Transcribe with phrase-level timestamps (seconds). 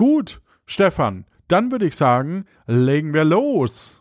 [0.00, 3.98] Gut, Stefan, dann würde ich sagen, legen wir los.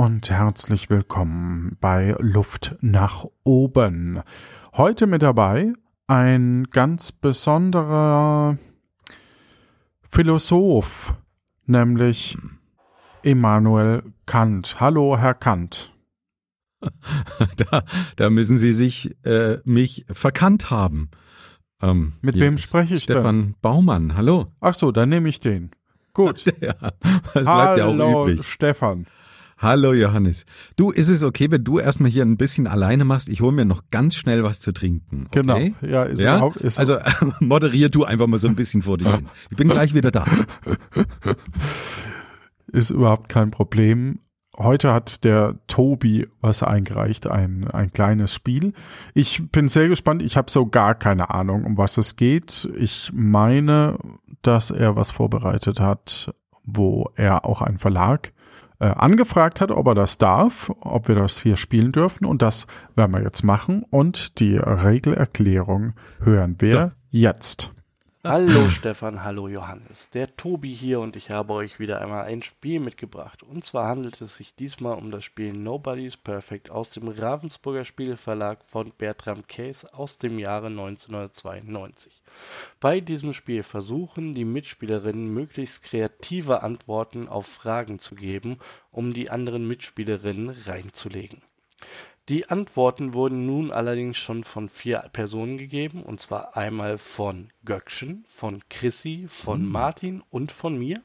[0.00, 4.22] Und herzlich willkommen bei Luft nach oben.
[4.74, 5.74] Heute mit dabei
[6.06, 8.56] ein ganz besonderer
[10.00, 11.12] Philosoph,
[11.66, 12.38] nämlich
[13.20, 14.80] Immanuel Kant.
[14.80, 15.92] Hallo, Herr Kant.
[17.58, 17.84] Da,
[18.16, 21.10] da müssen Sie sich äh, mich verkannt haben.
[21.82, 23.42] Ähm, mit wem spreche ich Stefan denn?
[23.42, 24.46] Stefan Baumann, hallo.
[24.60, 25.72] Ach so, dann nehme ich den.
[26.14, 26.46] Gut.
[26.62, 28.46] ja, das bleibt Hallo, ja auch übrig.
[28.46, 29.06] Stefan.
[29.62, 30.46] Hallo Johannes.
[30.76, 33.28] Du, ist es okay, wenn du erstmal hier ein bisschen alleine machst?
[33.28, 35.26] Ich hole mir noch ganz schnell was zu trinken.
[35.26, 35.40] Okay?
[35.40, 35.58] Genau.
[35.82, 36.36] Ja, ist ja?
[36.36, 36.56] überhaupt.
[36.56, 36.96] Ist also
[37.40, 39.26] moderier du einfach mal so ein bisschen vor dir hin.
[39.50, 40.24] Ich bin gleich wieder da.
[42.68, 44.20] ist überhaupt kein Problem.
[44.56, 48.72] Heute hat der Tobi was eingereicht, ein, ein kleines Spiel.
[49.12, 50.22] Ich bin sehr gespannt.
[50.22, 52.66] Ich habe so gar keine Ahnung, um was es geht.
[52.78, 53.98] Ich meine,
[54.40, 58.32] dass er was vorbereitet hat, wo er auch einen Verlag
[58.80, 62.24] äh, angefragt hat, ob er das darf, ob wir das hier spielen dürfen.
[62.24, 63.84] Und das werden wir jetzt machen.
[63.90, 65.92] Und die Regelerklärung
[66.22, 66.90] hören wir So.
[67.10, 67.72] jetzt.
[68.22, 70.10] Hallo Stefan, hallo Johannes.
[70.10, 73.42] Der Tobi hier und ich habe euch wieder einmal ein Spiel mitgebracht.
[73.42, 78.62] Und zwar handelt es sich diesmal um das Spiel Nobody's Perfect aus dem Ravensburger Spieleverlag
[78.66, 82.20] von Bertram Case aus dem Jahre 1992.
[82.78, 88.58] Bei diesem Spiel versuchen die Mitspielerinnen möglichst kreative Antworten auf Fragen zu geben,
[88.90, 91.40] um die anderen Mitspielerinnen reinzulegen.
[92.28, 98.24] Die Antworten wurden nun allerdings schon von vier Personen gegeben, und zwar einmal von Göckchen,
[98.28, 101.02] von Chrissy, von Martin und von mir.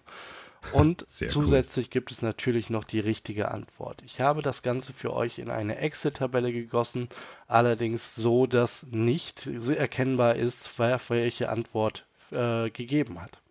[0.72, 1.32] Und Sehr cool.
[1.32, 4.02] zusätzlich gibt es natürlich noch die richtige Antwort.
[4.06, 7.10] Ich habe das Ganze für euch in eine Excel-Tabelle gegossen,
[7.48, 13.42] allerdings so, dass nicht erkennbar ist, wer welche Antwort äh, gegeben hat.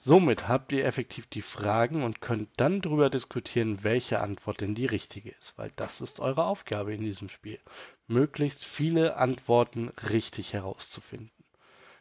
[0.00, 4.86] Somit habt ihr effektiv die Fragen und könnt dann darüber diskutieren, welche Antwort denn die
[4.86, 7.58] richtige ist, weil das ist eure Aufgabe in diesem Spiel,
[8.06, 11.32] möglichst viele Antworten richtig herauszufinden.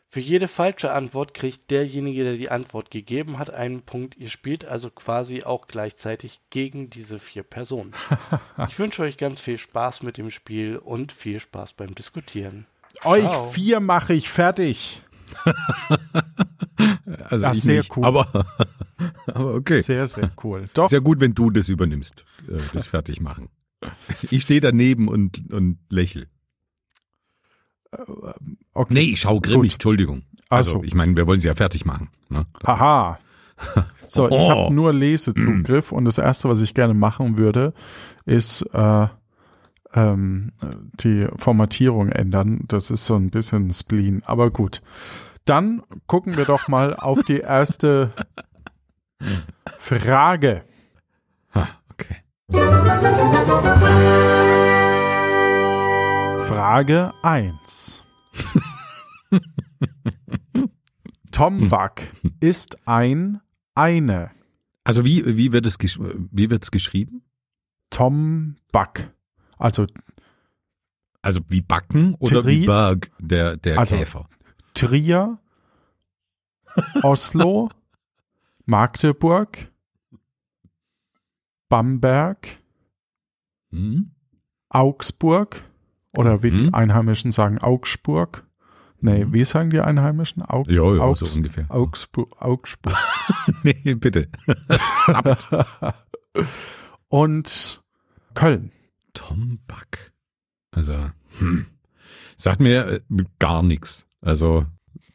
[0.10, 4.16] Für jede falsche Antwort kriegt derjenige, der die Antwort gegeben hat, einen Punkt.
[4.16, 7.94] Ihr spielt also quasi auch gleichzeitig gegen diese vier Personen.
[8.70, 12.66] Ich wünsche euch ganz viel Spaß mit dem Spiel und viel Spaß beim Diskutieren.
[13.04, 13.52] Euch Ciao.
[13.52, 15.02] vier mache ich fertig.
[17.30, 18.06] Also Ach, ich sehr nicht, cool.
[18.06, 18.28] Aber,
[19.28, 19.82] aber okay.
[19.82, 20.70] Sehr, sehr cool.
[20.74, 23.50] Doch, Sehr gut, wenn du das übernimmst, äh, das Fertigmachen.
[24.30, 26.28] Ich stehe daneben und, und lächel.
[28.74, 28.94] okay.
[28.94, 29.74] Nee, ich schau grimmig, Gut.
[29.74, 30.24] Entschuldigung.
[30.50, 30.84] Also, so.
[30.84, 32.10] ich meine, wir wollen sie ja fertig machen.
[32.30, 32.46] Ne?
[32.66, 33.20] Haha.
[34.08, 34.50] So, ich Oh.
[34.50, 37.74] habe nur Lesezugriff und das erste, was ich gerne machen würde,
[38.26, 39.08] ist äh,
[39.98, 40.52] ähm,
[41.00, 42.64] die Formatierung ändern.
[42.68, 44.82] Das ist so ein bisschen Spleen, aber gut.
[45.46, 48.12] Dann gucken wir doch mal auf die erste
[49.80, 50.64] Frage.
[51.56, 52.18] Ha, okay.
[56.48, 58.04] Frage 1.
[61.32, 62.02] Tom Buck
[62.40, 63.42] ist ein
[63.76, 64.32] eine.
[64.84, 67.24] Also wie, wie wird es gesch wie wird's geschrieben?
[67.90, 69.12] Tom Buck.
[69.58, 69.86] Also
[71.22, 74.30] Also wie Backen oder Tri- wie Berg, der, der Also- Käfer?
[74.74, 75.40] Trier,
[77.04, 77.70] Oslo,
[78.66, 79.72] Magdeburg,
[81.70, 82.60] Bamberg,
[83.72, 84.12] Hm?
[84.70, 85.64] Augsburg
[86.18, 86.74] oder wie die Mhm.
[86.74, 88.46] Einheimischen sagen, Augsburg.
[89.00, 89.34] Nee, Mhm.
[89.34, 90.42] wie sagen die Einheimischen?
[90.44, 91.66] Au Ja, ja, Augs so ungefähr.
[91.70, 92.96] Augsburg, Augsburg.
[93.64, 94.30] nee, bitte.
[97.10, 97.82] Und
[98.34, 98.72] Köln.
[99.18, 100.12] Tom Buck.
[100.70, 101.10] Also,
[101.40, 101.66] hm.
[102.38, 103.00] Sagt mir äh,
[103.40, 104.06] gar nichts.
[104.22, 104.68] Also,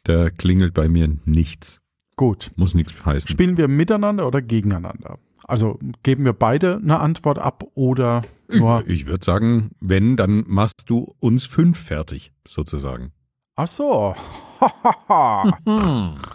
[0.03, 1.81] da klingelt bei mir nichts.
[2.17, 2.51] Gut.
[2.57, 3.29] Muss nichts heißen.
[3.29, 5.19] Spielen wir miteinander oder gegeneinander?
[5.45, 8.81] Also geben wir beide eine Antwort ab oder nur.
[8.87, 13.13] Ich, ich würde sagen, wenn, dann machst du uns fünf fertig, sozusagen.
[13.55, 14.15] Ach so.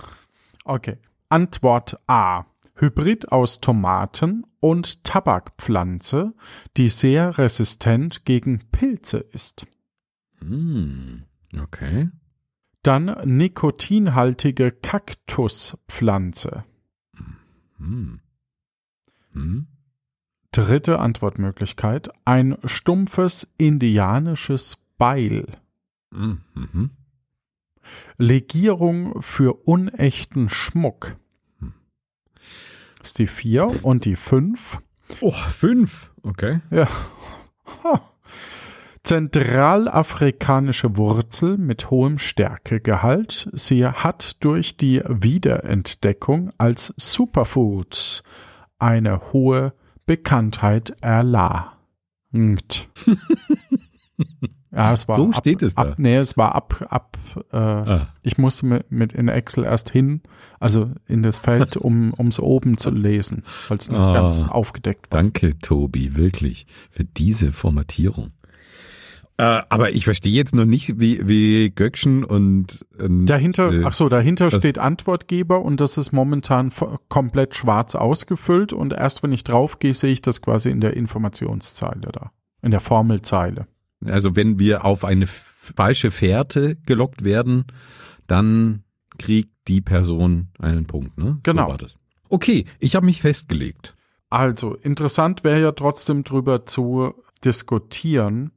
[0.65, 0.97] okay.
[1.29, 2.47] Antwort A.
[2.81, 6.33] Hybrid aus Tomaten und Tabakpflanze,
[6.77, 9.67] die sehr resistent gegen Pilze ist.
[10.39, 11.25] Hm,
[11.61, 12.11] okay.
[12.83, 16.65] Dann nikotinhaltige Kaktuspflanze.
[17.79, 18.21] Hm.
[19.33, 19.67] Hm.
[20.53, 22.11] Dritte Antwortmöglichkeit.
[22.25, 25.59] Ein stumpfes indianisches Beil.
[26.11, 26.41] Mhm.
[26.55, 26.91] Mhm.
[28.17, 31.17] Legierung für unechten Schmuck.
[32.99, 34.79] Das ist die vier und die fünf.
[35.21, 36.13] Oh, fünf.
[36.23, 36.61] Okay.
[36.71, 36.89] Ja.
[37.85, 38.01] Ha.
[39.03, 43.49] Zentralafrikanische Wurzel mit hohem Stärkegehalt.
[43.55, 48.23] Sie hat durch die Wiederentdeckung als Superfood
[48.79, 49.73] eine hohe
[50.05, 51.71] Bekanntheit erlangt.
[54.71, 55.83] Ja, es war So ab, steht es da.
[55.83, 57.17] ab, nee, es war ab, ab,
[57.53, 58.09] äh, Ah.
[58.23, 60.21] ich musste mit, mit in Excel erst hin,
[60.61, 64.13] also in das Feld, um ums oben zu lesen, weil es nicht Ah.
[64.13, 65.23] ganz aufgedeckt war.
[65.23, 68.33] Danke, Tobi, wirklich, für diese Formatierung.
[69.41, 73.93] Äh, aber ich verstehe jetzt noch nicht, wie, wie Göckchen und, und Dahinter, äh, ach
[73.95, 76.73] so, dahinter steht Antwortgeber und das ist momentan
[77.09, 82.11] komplett schwarz ausgefüllt und erst wenn ich draufgehe, sehe ich das quasi in der Informationszeile
[82.13, 82.33] da,
[82.63, 83.69] in der Formelzeile.
[84.05, 87.65] Also wenn wir auf eine falsche Fährte gelockt werden,
[88.27, 88.85] dann
[89.19, 91.39] kriegt die Person einen Punkt, ne?
[91.43, 91.77] Genau.
[91.79, 91.87] So.
[92.29, 93.95] Okay, ich habe mich festgelegt.
[94.31, 97.15] Also, interessant wäre ja trotzdem drüber zu
[97.45, 98.53] diskutieren.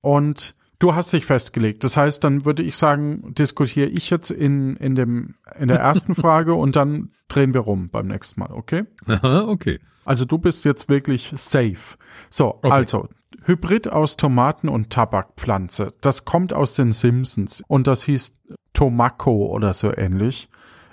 [0.00, 1.82] Und du hast dich festgelegt.
[1.84, 6.14] Das heißt, dann würde ich sagen, diskutiere ich jetzt in, in, dem, in der ersten
[6.16, 8.84] Frage und dann drehen wir rum beim nächsten Mal, okay?
[9.06, 9.80] Aha, okay.
[10.04, 11.96] Also du bist jetzt wirklich safe.
[12.30, 12.70] So, Okay.
[12.70, 13.08] also
[13.46, 15.94] Hybrid aus Tomaten und Tabakpflanze.
[16.00, 18.34] Das kommt aus den Simpsons und das hieß
[18.72, 20.48] Tomako oder so ähnlich.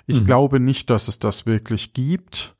[0.06, 0.26] Ich Mhm.
[0.26, 2.54] glaube nicht, dass es das wirklich gibt.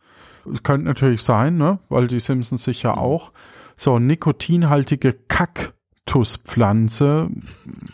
[0.52, 1.78] Es könnte natürlich sein, ne?
[1.88, 2.72] Weil die Simpsons Mhm.
[2.72, 3.32] sicher auch.
[3.76, 7.28] So, nikotinhaltige Kaktuspflanze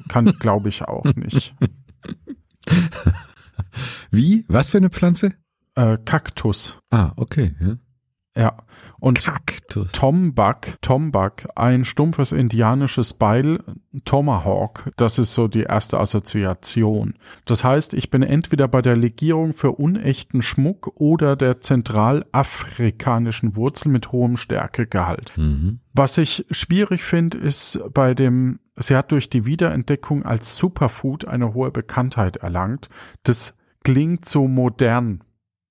[0.09, 1.55] kann, glaube ich, auch nicht.
[4.11, 4.45] Wie?
[4.49, 5.35] Was für eine Pflanze?
[5.75, 6.79] Äh, Kaktus.
[6.91, 7.55] Ah, okay.
[7.61, 7.77] Ja.
[8.37, 8.57] Ja.
[9.01, 9.93] Und Kaktus.
[9.93, 13.61] Tombak, Tombak, ein stumpfes indianisches Beil,
[14.05, 17.15] Tomahawk, das ist so die erste Assoziation.
[17.47, 23.89] Das heißt, ich bin entweder bei der Legierung für unechten Schmuck oder der zentralafrikanischen Wurzel
[23.89, 25.33] mit hohem Stärkegehalt.
[25.37, 25.81] Mhm.
[25.93, 31.55] Was ich schwierig finde, ist bei dem, sie hat durch die Wiederentdeckung als Superfood eine
[31.55, 32.89] hohe Bekanntheit erlangt.
[33.23, 35.25] Das klingt so modern,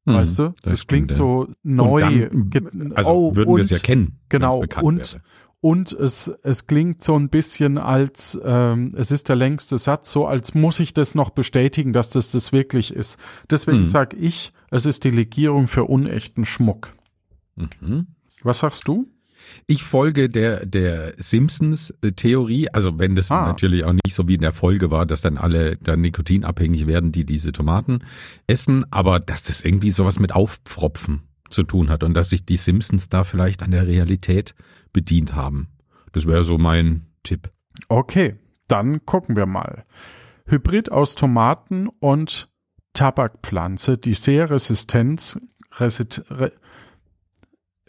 [0.10, 0.54] Mhm, weißt du?
[0.64, 1.16] Das, klingt ja.
[1.16, 2.30] so Und neu.
[2.32, 4.20] Dann, also oh, würden wir es ja kennen.
[4.30, 5.24] Genau, und, wäre.
[5.62, 10.28] und es, es klingt so ein bisschen als, ähm, es ist der längste Satz, so
[10.28, 13.20] als muss ich das noch bestätigen, dass das das wirklich ist.
[13.50, 13.86] Deswegen Hm.
[13.86, 16.92] sag ich, es ist die Legierung für unechten Schmuck.
[17.56, 18.08] Mhm.
[18.44, 19.08] Was sagst du?
[19.68, 23.48] Ich folge der, der Simpsons-Theorie, also wenn das Ah.
[23.48, 27.12] natürlich auch nicht so wie in der Folge war, dass dann alle dann nikotinabhängig werden,
[27.12, 28.00] die diese Tomaten
[28.48, 32.58] essen, aber dass das irgendwie sowas mit Aufpfropfen zu tun hat und dass sich die
[32.58, 34.56] Simpsons da vielleicht an der Realität
[34.94, 35.68] bedient haben.
[36.12, 37.50] Das wäre so mein Tipp.
[37.88, 38.36] Okay,
[38.68, 39.86] dann gucken wir mal.
[40.46, 42.50] Hybrid aus Tomaten und
[42.94, 45.40] Tabakpflanze, die sehr Resistenz,
[45.78, 46.52] resit, re,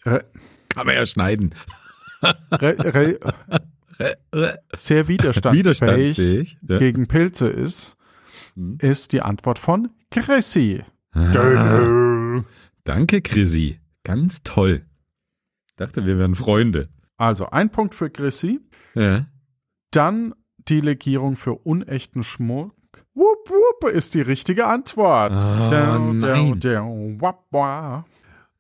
[0.05, 0.25] re,
[0.71, 1.55] Kann man ja schneiden.
[2.53, 3.19] re,
[4.01, 6.59] re, sehr widerstandsfähig, Widerstandsfähig.
[6.69, 6.79] Ja.
[6.79, 7.97] gegen Pilze ist,
[8.55, 8.79] Hm.
[8.81, 10.83] ist die Antwort von Chrissy.
[11.13, 12.43] Ah,
[12.85, 13.79] danke, Chrissy.
[14.05, 14.87] Ganz toll.
[15.77, 16.89] Dachte, wir wären Freunde.
[17.17, 18.61] Also ein Punkt für Chrissy,
[18.95, 19.27] Ja.
[19.91, 20.35] dann
[20.69, 22.75] die Legierung für unechten Schmuck.
[23.15, 25.33] Wupp, wupp ist die richtige Antwort.
[25.33, 26.61] Ah, Dau, dau, nein.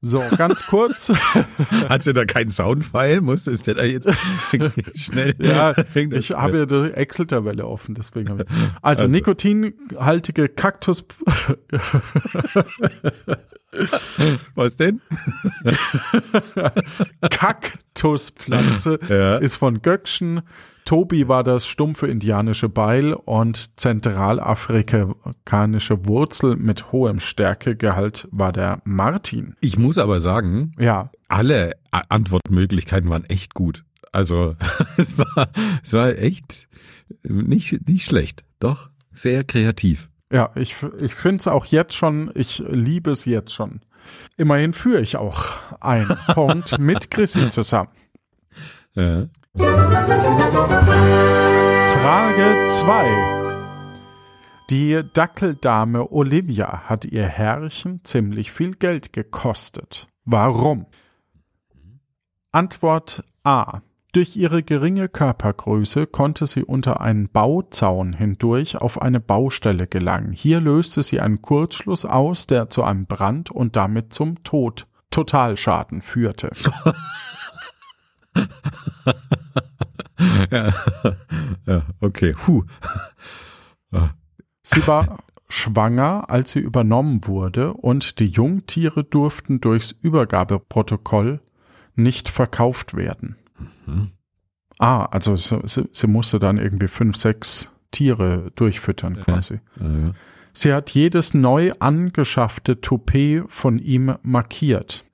[0.02, 1.10] So, ganz kurz.
[1.88, 3.20] Hat sie da keinen Soundfile?
[3.20, 4.08] Muss ist der da jetzt
[4.94, 5.34] schnell?
[5.38, 8.48] ja, ich habe ja die Excel-Tabelle offen, deswegen habe ich.
[8.80, 9.08] Also, Also.
[9.08, 11.04] nikotinhaltige Kaktus.
[14.54, 15.00] Was denn?
[17.30, 19.36] Kaktuspflanze Ja.
[19.36, 20.42] ist von Göckchen.
[20.84, 29.54] Tobi war das stumpfe indianische Beil und zentralafrikanische Wurzel mit hohem Stärkegehalt war der Martin.
[29.60, 33.84] Ich muss aber sagen, Ja, alle Antwortmöglichkeiten waren echt gut.
[34.10, 34.56] Also
[34.96, 35.50] es war,
[35.84, 36.66] es war echt
[37.22, 38.42] nicht, nicht schlecht.
[38.58, 40.08] Doch, sehr kreativ.
[40.32, 43.80] Ja, ich, ich finde es auch jetzt schon, ich liebe es jetzt schon.
[44.36, 47.90] Immerhin führe ich auch einen Punkt mit Chrissy zusammen.
[48.94, 49.26] Ja.
[51.94, 53.40] Frage 2.
[54.70, 60.06] Die Dackeldame Olivia hat ihr Herrchen ziemlich viel Geld gekostet.
[60.24, 60.86] Warum?
[62.52, 63.80] Antwort A.
[64.12, 70.32] Durch ihre geringe Körpergröße konnte sie unter einen Bauzaun hindurch auf eine Baustelle gelangen.
[70.32, 76.02] Hier löste sie einen Kurzschluss aus, der zu einem Brand und damit zum Tod, Totalschaden
[76.02, 76.50] führte.
[80.50, 80.72] ja.
[81.66, 82.32] ja, okay.
[82.32, 82.64] Puh.
[84.62, 91.40] Sie war schwanger, als sie übernommen wurde, und die Jungtiere durften durchs Übergabeprotokoll
[91.94, 93.36] nicht verkauft werden.
[93.86, 94.10] Mhm.
[94.78, 99.60] Ah, also sie, sie, musste dann irgendwie fünf, sechs Tiere durchfüttern quasi.
[99.78, 100.14] Ja, ja.
[100.52, 105.04] Sie hat jedes neu angeschaffte Toupet von ihm markiert.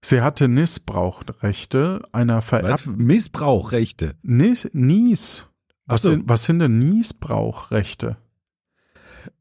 [0.00, 4.14] Sie hatte Missbrauchrechte einer vererbten Missbrauchrechte.
[4.22, 5.48] Nies, Nies.
[5.86, 6.10] Was, so.
[6.10, 8.16] sind, was sind denn Niesbrauchrechte?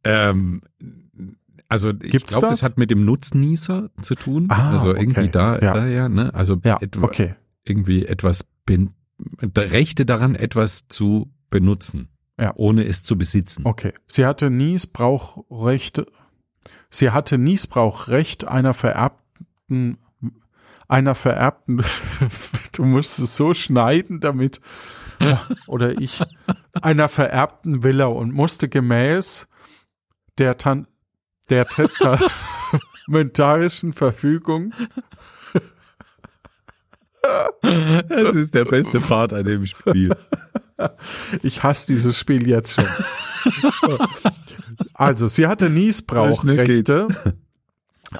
[0.04, 0.62] Ähm,
[1.67, 2.63] also ich glaube, das?
[2.63, 4.48] hat mit dem Nutznießer zu tun.
[4.50, 5.31] Ah, also irgendwie okay.
[5.31, 5.74] da, ja.
[5.74, 6.34] daher, ne?
[6.34, 7.36] Also ja, etwa, okay.
[7.63, 8.93] irgendwie etwas bin,
[9.55, 12.53] Rechte daran, etwas zu benutzen, ja.
[12.55, 13.65] ohne es zu besitzen.
[13.65, 13.93] Okay.
[14.07, 16.07] Sie hatte Niesbrauchrechte.
[16.89, 19.98] Sie hatte Niesbrauchrecht einer vererbten
[20.88, 21.84] einer vererbten,
[22.75, 24.62] du musst es so schneiden, damit,
[25.67, 26.22] oder ich,
[26.81, 29.48] einer vererbten Villa und musste gemäß
[30.38, 30.88] der, Tan
[31.48, 34.74] der testamentarischen Verfügung
[37.62, 40.16] das ist der beste Part an dem Spiel.
[41.42, 42.86] Ich hasse dieses Spiel jetzt schon.
[44.94, 47.08] Also, sie hatte Niesbrauchrechte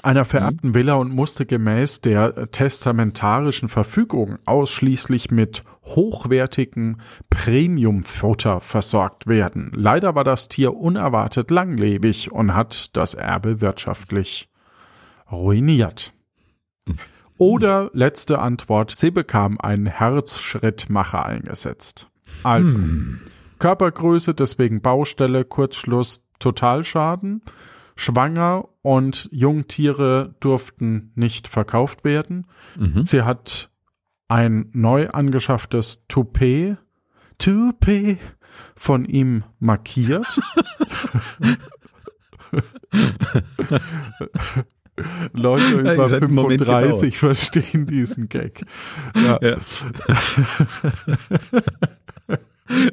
[0.02, 7.00] einer vererbten Villa und musste gemäß der testamentarischen Verfügung ausschließlich mit hochwertigen
[7.30, 9.70] Premiumfutter versorgt werden.
[9.74, 14.48] Leider war das Tier unerwartet langlebig und hat das Erbe wirtschaftlich
[15.30, 16.12] ruiniert.
[17.38, 22.08] Oder letzte Antwort, sie bekam einen Herzschrittmacher eingesetzt.
[22.42, 23.20] Also, hm.
[23.58, 27.42] Körpergröße, deswegen Baustelle, Kurzschluss, Totalschaden
[27.96, 32.46] schwanger und Jungtiere durften nicht verkauft werden.
[32.78, 33.04] Mhm.
[33.04, 33.70] Sie hat
[34.28, 36.76] ein neu angeschafftes Toupet,
[37.38, 38.18] Toupet
[38.74, 40.40] von ihm markiert.
[45.32, 48.62] Leute über 35 verstehen diesen Gag.
[49.14, 49.38] Ja.
[49.42, 49.56] ja.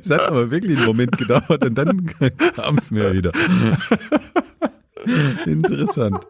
[0.02, 2.06] Es hat aber wirklich einen Moment gedauert und dann
[2.56, 3.32] kam es mir wieder.
[5.46, 6.26] Interessant.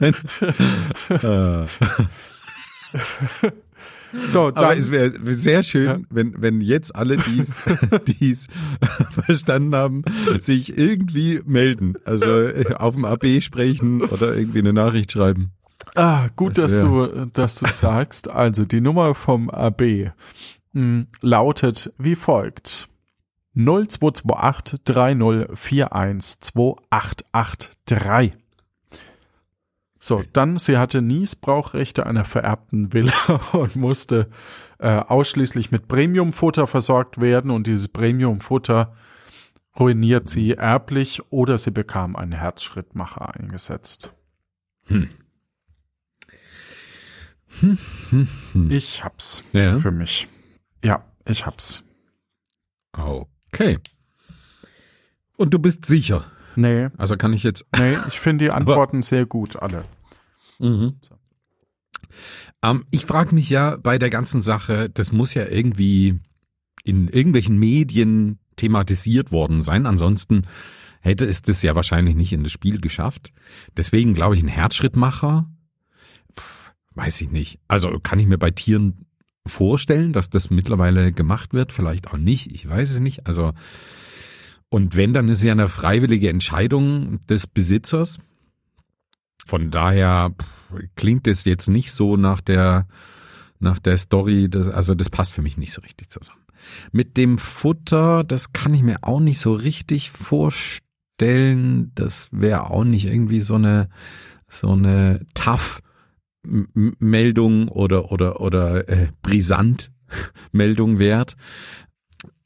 [4.26, 5.98] So, dann, Aber es wäre sehr schön, ja.
[6.10, 7.60] wenn, wenn jetzt alle, dies
[8.06, 8.46] dies
[9.10, 10.02] verstanden haben,
[10.40, 11.94] sich irgendwie melden.
[12.04, 15.52] Also äh, auf dem AB sprechen oder irgendwie eine Nachricht schreiben.
[15.94, 16.82] Ah, gut, dass ja.
[16.82, 18.28] du, dass du sagst.
[18.28, 20.12] Also die Nummer vom AB mh,
[20.72, 22.88] hm, lautet wie folgt.
[23.54, 28.41] 0228 3041 2883.
[30.04, 33.12] So, dann, sie hatte Niesbrauchrechte einer vererbten Villa
[33.52, 34.28] und musste
[34.80, 38.96] äh, ausschließlich mit Premiumfutter versorgt werden und dieses Premiumfutter
[39.78, 44.12] ruiniert sie erblich oder sie bekam einen Herzschrittmacher eingesetzt.
[44.86, 45.08] Hm.
[47.60, 47.78] Hm,
[48.10, 48.70] hm.
[48.72, 49.74] Ich hab's ja.
[49.74, 50.26] für mich.
[50.82, 51.84] Ja, ich hab's.
[52.90, 53.78] Okay.
[55.36, 56.24] Und du bist sicher?
[56.56, 56.88] Nee.
[56.96, 57.64] Also kann ich jetzt.
[57.76, 59.84] Nee, ich finde die Antworten Aber, sehr gut, alle.
[60.58, 60.94] Mhm.
[61.00, 61.14] So.
[62.62, 66.20] Ähm, ich frage mich ja bei der ganzen Sache, das muss ja irgendwie
[66.84, 69.86] in irgendwelchen Medien thematisiert worden sein.
[69.86, 70.42] Ansonsten
[71.00, 73.32] hätte es das ja wahrscheinlich nicht in das Spiel geschafft.
[73.76, 75.50] Deswegen glaube ich, ein Herzschrittmacher,
[76.38, 77.58] pff, weiß ich nicht.
[77.68, 79.06] Also kann ich mir bei Tieren
[79.46, 83.26] vorstellen, dass das mittlerweile gemacht wird, vielleicht auch nicht, ich weiß es nicht.
[83.26, 83.52] Also
[84.72, 88.18] und wenn, dann ist ja eine freiwillige Entscheidung des Besitzers.
[89.44, 90.34] Von daher
[90.96, 92.88] klingt es jetzt nicht so nach der
[93.58, 96.40] nach der Story, das, also das passt für mich nicht so richtig zusammen.
[96.90, 101.92] Mit dem Futter, das kann ich mir auch nicht so richtig vorstellen.
[101.94, 103.90] Das wäre auch nicht irgendwie so eine
[104.48, 105.82] so eine tough
[106.44, 109.92] Meldung oder oder oder äh, brisant
[110.50, 111.36] Meldung wert.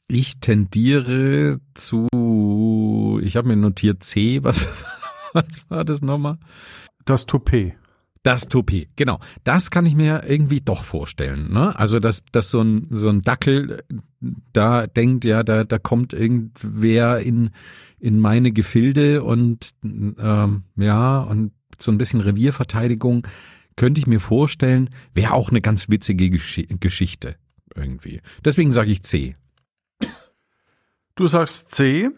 [0.09, 4.67] Ich tendiere zu, ich habe mir notiert C, was,
[5.33, 6.37] was war das nochmal?
[7.05, 7.73] Das Toupet.
[8.23, 9.19] Das Toupet, genau.
[9.43, 11.51] Das kann ich mir irgendwie doch vorstellen.
[11.51, 11.77] Ne?
[11.77, 13.83] Also, dass, dass so, ein, so ein Dackel
[14.53, 17.51] da denkt, ja, da, da kommt irgendwer in,
[17.99, 23.27] in meine Gefilde und ähm, ja, und so ein bisschen Revierverteidigung
[23.75, 27.35] könnte ich mir vorstellen, wäre auch eine ganz witzige Gesch Geschichte
[27.75, 28.21] irgendwie.
[28.43, 29.35] Deswegen sage ich C.
[31.17, 32.09] Du sagst C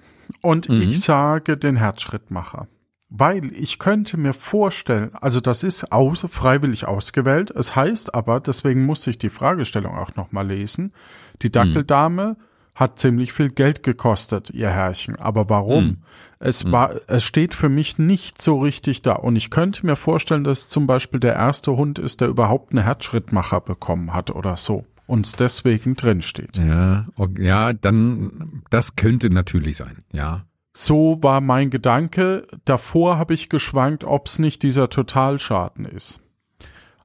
[0.41, 0.81] und Mhm.
[0.81, 2.67] ich sage den Herzschrittmacher.
[3.09, 7.49] Weil ich könnte mir vorstellen, also das ist aus, freiwillig ausgewählt.
[7.49, 10.93] Es heißt aber, deswegen musste ich die Fragestellung auch nochmal lesen.
[11.41, 12.37] Die Dackeldame
[12.75, 15.15] hat ziemlich viel Geld gekostet, ihr Herrchen.
[15.15, 15.83] Aber warum?
[15.85, 15.97] Mhm.
[16.39, 19.13] Es war, es steht für mich nicht so richtig da.
[19.13, 22.83] Und ich könnte mir vorstellen, dass zum Beispiel der erste Hund ist, der überhaupt einen
[22.83, 24.85] Herzschrittmacher bekommen hat oder so.
[25.09, 26.59] Und es deswegen drin steht.
[26.59, 27.07] Ja,
[27.39, 30.45] ja, dann, das könnte natürlich sein, ja.
[30.71, 32.45] So war mein Gedanke.
[32.63, 36.21] Davor habe ich geschwankt, ob es nicht dieser Totalschaden ist.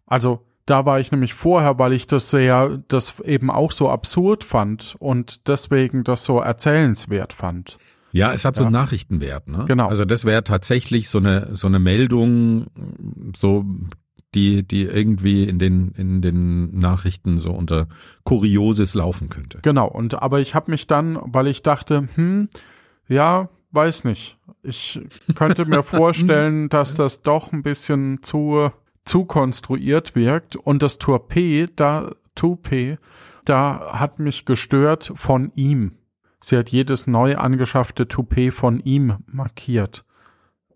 [0.06, 4.44] Also da war ich nämlich vorher, weil ich das sehr, das eben auch so absurd
[4.44, 7.78] fand und deswegen das so erzählenswert fand.
[8.12, 8.66] Ja, es hat so Ja.
[8.66, 9.64] einen Nachrichtenwert, ne?
[9.66, 9.88] Genau.
[9.88, 12.66] Also das wäre tatsächlich so eine so eine Meldung,
[13.36, 13.64] so
[14.34, 17.88] die die irgendwie in den in den Nachrichten so unter
[18.24, 19.58] Kurioses laufen könnte.
[19.62, 19.88] Genau.
[19.88, 22.48] Und aber ich habe mich dann, weil ich dachte, hm,
[23.08, 24.38] ja, weiß nicht.
[24.62, 25.00] Ich
[25.34, 28.70] könnte mir vorstellen, dass das doch ein bisschen zu
[29.04, 32.98] zu konstruiert wirkt und das Toupet da Toupet
[33.44, 35.92] da hat mich gestört von ihm.
[36.40, 40.04] Sie hat jedes neu angeschaffte Toupet von ihm markiert.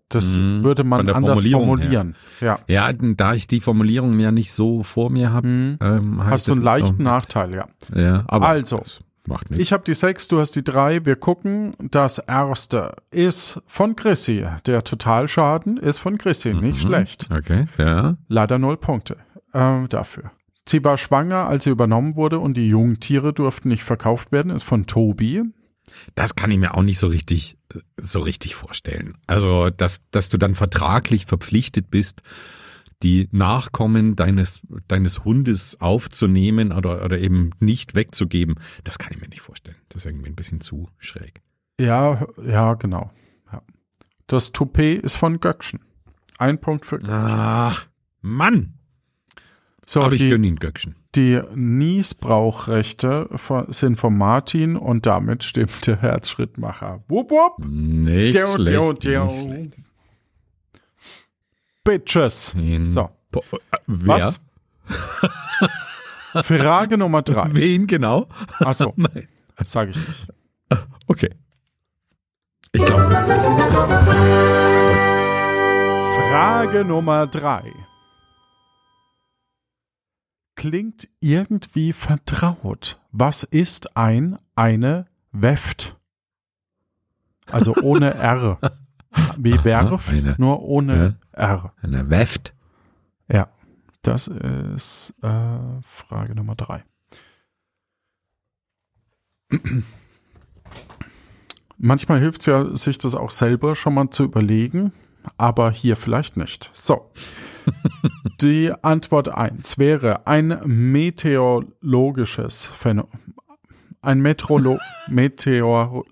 [0.09, 2.15] Das Mhm, würde man anders Formulierung formulieren.
[2.41, 2.59] Ja.
[2.67, 5.77] Ja, da ich die Formulierung ja nicht so vor mir habe, Mhm.
[5.81, 7.67] ähm, Hast du einen leichten Nachteil, ja.
[7.93, 8.81] Ja, aber Also.
[9.27, 9.63] macht nichts.
[9.63, 11.05] Ich habe die sechs, du hast die drei.
[11.05, 11.73] Wir gucken.
[11.91, 14.45] Das erste ist von Chrissy.
[14.65, 16.53] Der Totalschaden ist von Chrissy.
[16.55, 16.87] Nicht Mhm.
[16.87, 17.27] schlecht.
[17.31, 18.17] Okay, ja.
[18.27, 19.17] Leider null Punkte
[19.53, 20.31] äh, dafür.
[20.67, 24.51] Sie war schwanger, als sie übernommen wurde und die Jungtiere durften nicht verkauft werden.
[24.51, 25.43] Ist von Tobi.
[26.15, 27.57] Das kann ich mir auch nicht so richtig,
[27.97, 29.17] so richtig vorstellen.
[29.27, 32.21] Also, dass, dass du dann vertraglich verpflichtet bist,
[33.03, 39.29] die Nachkommen deines, deines Hundes aufzunehmen oder, oder eben nicht wegzugeben, das kann ich mir
[39.29, 39.77] nicht vorstellen.
[39.89, 41.41] Das ist irgendwie ein bisschen zu schräg.
[41.79, 43.11] Ja, ja, genau.
[43.51, 43.61] Ja.
[44.27, 45.79] Das Toupet ist von Göckchen.
[46.37, 47.39] Ein Punkt für Göckchen.
[47.39, 47.87] Ach,
[48.21, 48.78] Mann!
[49.91, 50.95] So, Aber ich die, gönne ihn Göckchen.
[51.15, 53.27] die Niesbrauchrechte
[53.69, 57.03] sind von Martin und damit stimmt der Herzschrittmacher.
[57.07, 57.65] Wupp, wupp.
[57.65, 59.29] Nicht Dio, schlecht, dio, nicht dio.
[59.29, 59.77] schlecht.
[61.83, 62.53] Bitches.
[62.53, 63.09] In- So.
[63.31, 64.15] Po- äh, Wer?
[64.15, 64.39] Was?
[66.45, 67.49] Frage Nummer drei.
[67.53, 68.27] Wen genau?
[68.59, 69.27] Achso, Nein.
[69.63, 70.27] sage ich nicht.
[71.07, 71.29] Okay.
[72.73, 73.09] Ich glaube.
[76.29, 77.73] Frage Nummer drei.
[80.59, 82.99] Klingt irgendwie vertraut.
[83.13, 85.95] Was ist ein, eine Weft?
[87.49, 88.59] Also ohne R.
[89.37, 91.73] Wie werft, eine- nur ohne R.
[91.81, 92.53] Eine Weft.
[93.31, 93.47] Ja,
[94.01, 96.83] das ist äh, Frage Nummer drei.
[101.77, 104.91] Manchmal hilft es ja, sich das auch selber schon mal zu überlegen,
[105.37, 106.69] aber hier vielleicht nicht.
[106.73, 107.11] So.
[108.41, 113.35] Die Antwort 1 wäre ein meteorologisches Phänomen.
[114.01, 114.79] Ein Meteorolo
[115.09, 116.05] Meteorolo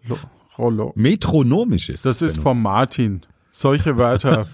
[0.95, 2.43] Metronomisch ist das ist Phänomen.
[2.43, 3.25] von Martin.
[3.49, 4.47] Solche Wörter.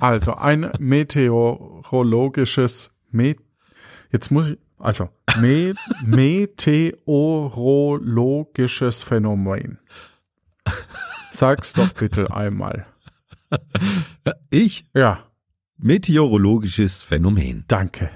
[0.00, 3.34] also ein meteorologisches Me
[4.10, 9.78] Jetzt muss ich also Me meteorologisches Phänomen.
[11.30, 12.86] Sag's doch bitte einmal.
[14.50, 14.84] Ich?
[14.94, 15.24] Ja,
[15.78, 17.64] Meteorologisches Phänomen.
[17.68, 18.10] danke.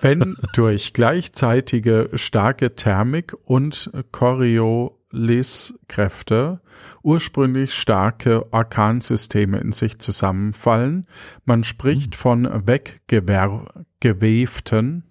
[0.00, 6.60] Wenn durch gleichzeitige starke Thermik und Coriolis-Kräfte
[7.02, 11.08] ursprünglich starke Orkansysteme in sich zusammenfallen,
[11.44, 15.02] man spricht von weggeweften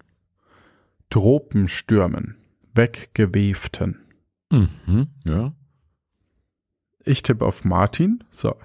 [1.10, 2.38] Tropenstürmen.
[2.74, 4.00] Weggeweften.
[4.50, 5.52] Mhm, ja.
[7.08, 8.22] Ich tippe auf Martin.
[8.30, 8.56] So.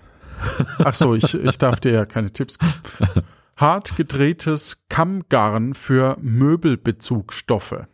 [0.80, 2.74] Ach so, ich, ich darf dir ja keine Tipps geben.
[3.56, 7.88] Hart gedrehtes Kammgarn für Möbelbezugsstoffe.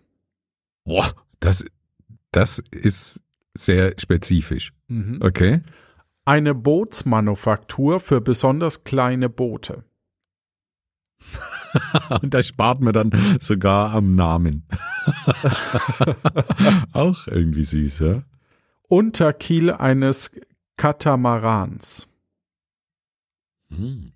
[0.85, 1.65] Boah, das,
[2.31, 3.21] das ist
[3.53, 4.73] sehr spezifisch.
[5.19, 5.61] Okay.
[6.25, 9.83] Eine Bootsmanufaktur für besonders kleine Boote.
[12.21, 14.63] Und da spart man dann sogar am Namen.
[16.93, 18.23] Auch irgendwie süß, ja?
[18.89, 20.31] Unterkiel eines
[20.75, 22.07] Katamarans.
[23.69, 24.11] Hm.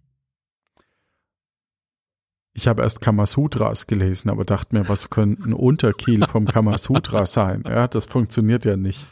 [2.56, 7.64] Ich habe erst Kamasutras gelesen, aber dachte mir, was könnte ein Unterkiel vom Kamasutra sein?
[7.68, 9.08] Ja, das funktioniert ja nicht.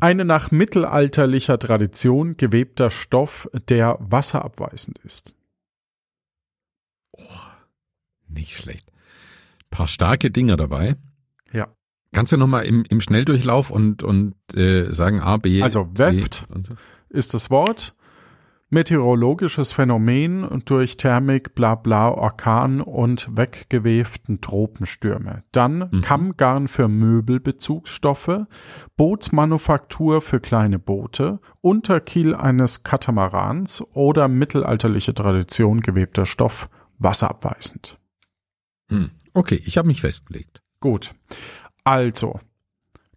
[0.00, 5.36] Eine nach mittelalterlicher Tradition gewebter Stoff, der wasserabweisend ist.
[8.28, 8.90] Nicht schlecht.
[9.70, 10.96] Paar starke Dinger dabei.
[12.12, 16.46] Kannst du nochmal im, im Schnelldurchlauf und, und äh, sagen A, B, Also C Weft
[16.66, 16.74] so?
[17.10, 17.94] ist das Wort.
[18.70, 25.42] Meteorologisches Phänomen durch Thermik, bla bla, Orkan und weggeweften Tropenstürme.
[25.52, 26.00] Dann Mhm.
[26.02, 28.42] Kammgarn für Möbelbezugsstoffe,
[28.98, 36.68] Bootsmanufaktur für kleine Boote, Unterkiel eines Katamarans oder mittelalterliche Tradition gewebter Stoff,
[36.98, 37.98] wasserabweisend.
[38.90, 39.10] Hm.
[39.32, 40.62] Okay, ich habe mich festgelegt.
[40.80, 41.14] Gut.
[41.88, 42.38] Also,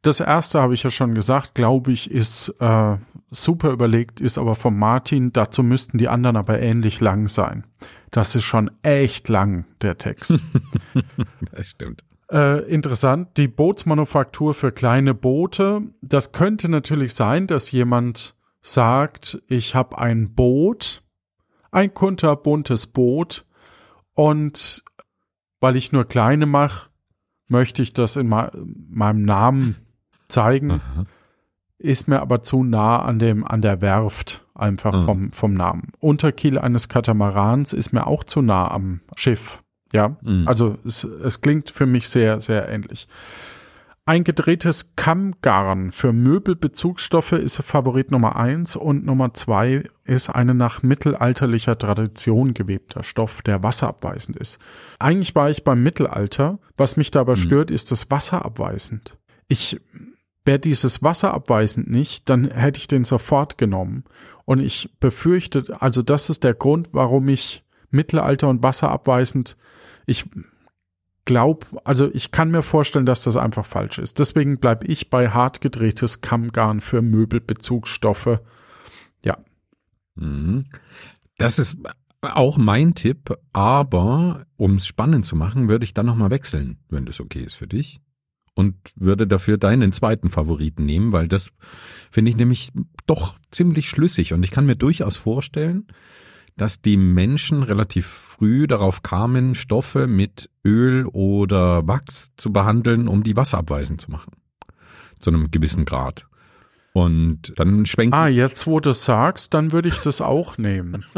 [0.02, 2.96] das erste habe ich ja schon gesagt, glaube ich, ist äh,
[3.32, 5.34] super überlegt, ist aber von Martin.
[5.34, 7.68] Dazu müssten die anderen aber ähnlich lang sein.
[8.12, 10.38] Das ist schon echt lang, der Text.
[11.52, 12.06] Das stimmt.
[12.32, 15.82] äh, interessant, die Bootsmanufaktur für kleine Boote.
[16.02, 21.04] Das könnte natürlich sein, dass jemand sagt, ich habe ein Boot,
[21.72, 23.46] ein kunterbuntes Boot
[24.14, 24.84] und
[25.60, 26.91] weil ich nur kleine mache,
[27.52, 29.76] möchte ich das in meinem Namen
[30.28, 31.06] zeigen, Aha.
[31.78, 35.06] ist mir aber zu nah an dem an der Werft einfach Mhm.
[35.06, 35.92] vom vom Namen.
[36.00, 39.62] Unterkiel eines Katamarans ist mir auch zu nah am Schiff.
[39.94, 40.48] Ja, Mhm.
[40.48, 43.08] also es, es klingt für mich sehr sehr ähnlich.
[44.04, 50.82] Ein gedrehtes Kammgarn für Möbelbezugsstoffe ist Favorit Nummer eins und Nummer zwei ist eine nach
[50.82, 54.60] mittelalterlicher Tradition gewebter Stoff, der wasserabweisend ist.
[54.98, 56.58] Eigentlich war ich beim Mittelalter.
[56.78, 59.20] Was mich dabei stört, ist das wasserabweisend.
[59.48, 59.80] Ich
[60.46, 64.06] wäre dieses wasserabweisend nicht, dann hätte ich den sofort genommen.
[64.46, 69.58] Und ich befürchte, also das ist der Grund, warum ich Mittelalter und wasserabweisend,
[70.08, 70.26] ich
[71.26, 74.20] glaube, also ich kann mir vorstellen, dass das einfach falsch ist.
[74.20, 78.40] Deswegen bleibe ich bei hart gedrehtes Kammgarn für Möbelbezugsstoffe.
[79.24, 79.38] Ja,
[80.16, 80.66] Mhm.
[81.38, 81.78] Das ist
[82.22, 87.06] auch mein Tipp, aber um es spannend zu machen, würde ich dann nochmal wechseln, wenn
[87.06, 88.00] das okay ist für dich.
[88.54, 91.52] Und würde dafür deinen zweiten Favoriten nehmen, weil das
[92.12, 92.72] finde ich nämlich
[93.08, 94.34] doch ziemlich schlüssig.
[94.34, 95.88] Und ich kann mir durchaus vorstellen,
[96.62, 103.24] dass die Menschen relativ früh darauf kamen, Stoffe mit Öl oder Wachs zu behandeln, um
[103.24, 104.34] die wasserabweisend zu machen.
[105.20, 106.28] Zu einem gewissen Grad.
[106.94, 111.04] Und dann schwenken Ah, jetzt wo du sagst, dann würde ich das auch nehmen.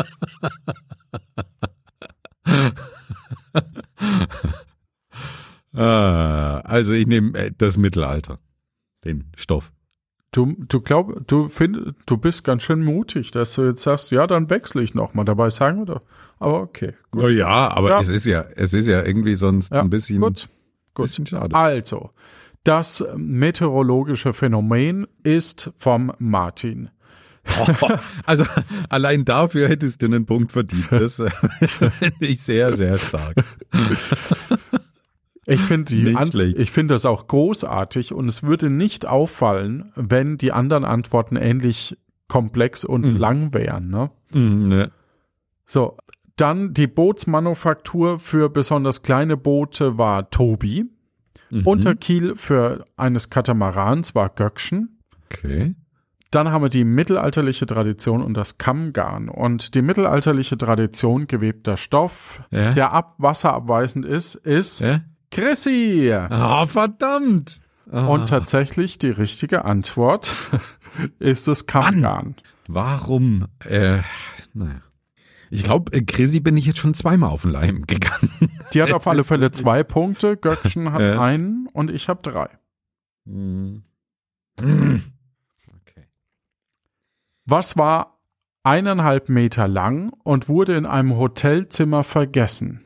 [5.75, 8.37] Ah, also ich nehme äh, das Mittelalter,
[9.03, 9.73] den Stoff.
[10.33, 14.27] Du, du glaub, du find, du bist ganz schön mutig, dass du jetzt sagst, ja,
[14.27, 15.23] dann wechsle ich nochmal.
[15.25, 16.01] Dabei sagen wir doch.
[16.39, 17.23] Aber okay, gut.
[17.23, 18.01] Oh ja, aber Ja.
[18.01, 20.49] es ist ja, es ist ja irgendwie sonst Ja, ein bisschen, gut,
[20.95, 21.05] gut.
[21.05, 21.55] bisschen schade.
[21.55, 22.09] Also,
[22.63, 26.89] das meteorologische Phänomen ist vom Martin.
[28.25, 28.45] Also
[28.89, 30.85] allein dafür hättest du einen Punkt verdient.
[30.89, 31.29] Das äh,
[31.99, 33.35] finde ich sehr, sehr stark.
[35.45, 36.15] Ich finde die
[36.57, 41.97] ich finde das auch großartig und es würde nicht auffallen, wenn die anderen Antworten ähnlich
[42.29, 43.17] komplex und Mhm.
[43.17, 43.89] lang wären.
[43.89, 44.09] Ne?
[44.33, 44.91] Mhm, ne.
[45.65, 45.97] So,
[46.37, 50.85] dann die Bootsmanufaktur für besonders kleine Boote war Tobi.
[51.51, 51.67] Mhm.
[51.67, 54.99] Unterkiel für eines Katamarans war Göckchen.
[55.25, 55.75] Okay.
[56.31, 59.29] Dann haben wir die mittelalterliche Tradition und das Kammgarn.
[59.29, 62.71] Und die mittelalterliche Tradition gewebter Stoff, Ja.
[62.73, 65.01] der ab wasserabweisend ist, ist Ja?
[65.33, 66.11] Chrissy.
[66.13, 67.59] Ah, verdammt.
[67.91, 68.05] Ah.
[68.07, 70.35] Und tatsächlich die richtige Antwort
[71.19, 72.35] ist das Kammgarn.
[72.67, 73.47] Warum?
[73.65, 74.01] Äh,
[74.53, 74.81] naja.
[75.49, 78.31] Ich glaube, äh, Chrissy bin ich jetzt schon zweimal auf den Leim gegangen.
[78.73, 81.21] Die hat Es auf alle Fälle zwei Punkte, Göckchen hat Ja.
[81.21, 82.49] einen und ich habe drei.
[83.25, 83.83] Mhm.
[84.61, 85.03] Mhm.
[85.67, 86.07] Okay.
[87.45, 88.19] Was war
[88.63, 92.82] eineinhalb Meter lang und wurde in einem Hotelzimmer vergessen?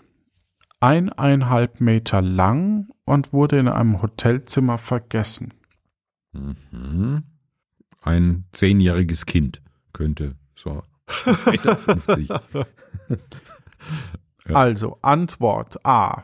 [0.80, 5.54] Eineinhalb Meter lang und wurde in einem Hotelzimmer vergessen.
[6.34, 7.24] Mhm.
[8.02, 9.62] Ein zehnjähriges Kind
[9.94, 12.68] könnte so 1,50 Meter.
[14.48, 14.56] Ja.
[14.56, 16.24] Also Antwort A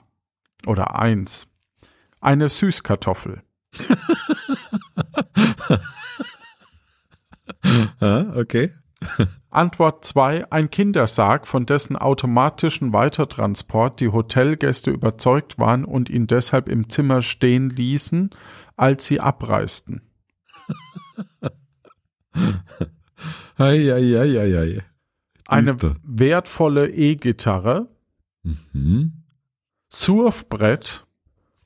[0.66, 1.48] oder eins.
[2.22, 3.42] Eine Süßkartoffel.
[8.00, 8.74] Ah, okay.
[9.50, 10.52] Antwort 2.
[10.52, 17.22] Ein Kindersarg, von dessen automatischen Weitertransport die Hotelgäste überzeugt waren und ihn deshalb im Zimmer
[17.22, 18.30] stehen ließen,
[18.76, 20.02] als sie abreisten.
[23.58, 24.84] Ei, ei, ei, ei, ei.
[25.48, 27.88] Eine wertvolle E-Gitarre,
[28.74, 29.24] Mhm.
[29.88, 31.06] Surfbrett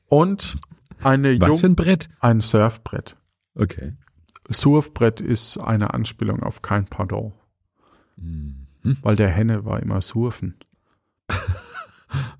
[0.05, 0.57] und
[1.01, 2.09] eine Was Jung für ein Brett?
[2.19, 3.15] ein Surfbrett.
[3.55, 3.93] Okay.
[4.49, 7.33] Surfbrett ist eine Anspielung auf kein Pardon,
[8.15, 8.67] Mhm.
[9.01, 10.55] weil der Henne war immer surfen.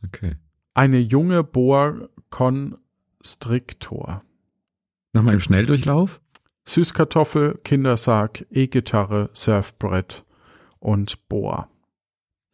[0.06, 0.38] Okay.
[0.74, 4.24] Eine junge Boa Constrictor.
[5.12, 6.22] Nochmal im Schnelldurchlauf?
[6.66, 10.24] Süßkartoffel, Kindersarg, E-Gitarre, Surfbrett
[10.80, 11.70] und Boa.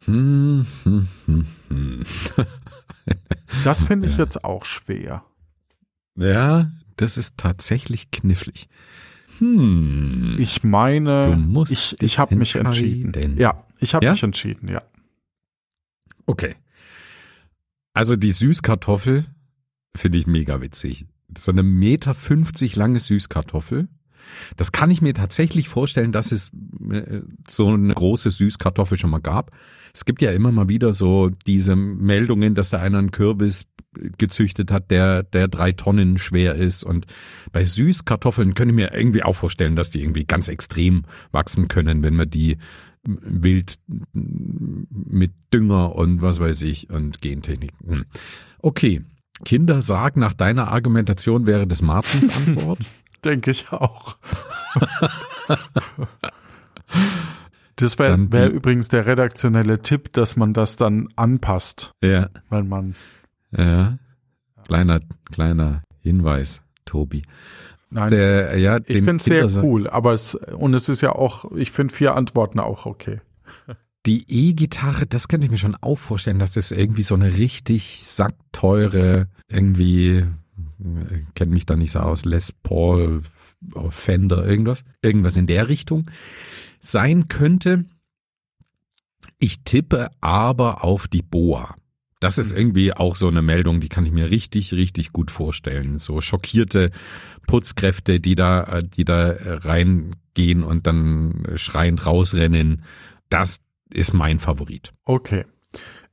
[0.04, 2.02] Hm, hm, hm, hm.
[3.62, 4.24] Das finde ich Ja.
[4.24, 5.24] jetzt auch schwer.
[6.16, 8.68] Ja, das ist tatsächlich knifflig.
[9.38, 10.36] Hm.
[10.38, 13.36] Ich meine, ich, ich habe mich entschieden.
[13.38, 14.12] Ja, ich habe Ja?
[14.12, 14.82] mich entschieden, ja.
[16.26, 16.56] Okay.
[17.92, 19.26] Also die Süßkartoffel
[19.96, 21.06] finde ich mega witzig.
[21.28, 23.88] Das ist so eine Meter 50 lange Süßkartoffel.
[24.56, 26.50] Das kann ich mir tatsächlich vorstellen, dass es
[26.90, 29.50] äh, so eine große Süßkartoffel schon mal gab.
[29.92, 33.66] Es gibt ja immer mal wieder so diese Meldungen, dass da einer einen Kürbis
[34.18, 36.82] gezüchtet hat, der, der drei Tonnen schwer ist.
[36.82, 37.06] Und
[37.52, 42.02] bei Süßkartoffeln könnte ich mir irgendwie auch vorstellen, dass die irgendwie ganz extrem wachsen können,
[42.02, 42.58] wenn man die
[43.06, 43.76] wild
[44.12, 47.72] mit Dünger und was weiß ich und Gentechnik.
[47.86, 48.04] Hm.
[48.58, 49.02] Okay.
[49.44, 52.78] Kindersarg nach deiner Argumentation wäre das Martins Antwort.
[53.24, 54.16] Denke ich auch.
[57.76, 62.94] Das wäre wär übrigens der redaktionelle Tipp, dass man das dann anpasst, ja, weil man
[63.50, 63.98] ja.
[64.64, 67.22] Kleiner, kleiner Hinweis, Tobi.
[67.90, 71.50] nein, Der, ja, ich finde es sehr cool, aber es und es ist ja auch,
[71.52, 73.20] ich finde vier Antworten auch okay.
[74.06, 78.04] Die E-Gitarre, das könnte ich mir schon auch vorstellen, dass das irgendwie so eine richtig
[78.04, 80.26] sackteure, irgendwie,
[80.80, 83.22] äh, kennt mich da nicht so aus, Les Paul,
[83.90, 86.10] Fender, irgendwas, irgendwas in der Richtung
[86.80, 87.84] sein könnte.
[89.38, 91.76] Ich tippe aber auf die Boa.
[92.20, 95.98] Das ist irgendwie auch so eine Meldung, die kann ich mir richtig, richtig gut vorstellen.
[95.98, 96.90] So schockierte
[97.46, 102.84] Putzkräfte, die da, äh, die da äh, reingehen und dann schreiend rausrennen.
[103.28, 103.60] Das
[103.90, 104.92] ist mein Favorit.
[105.04, 105.44] Okay.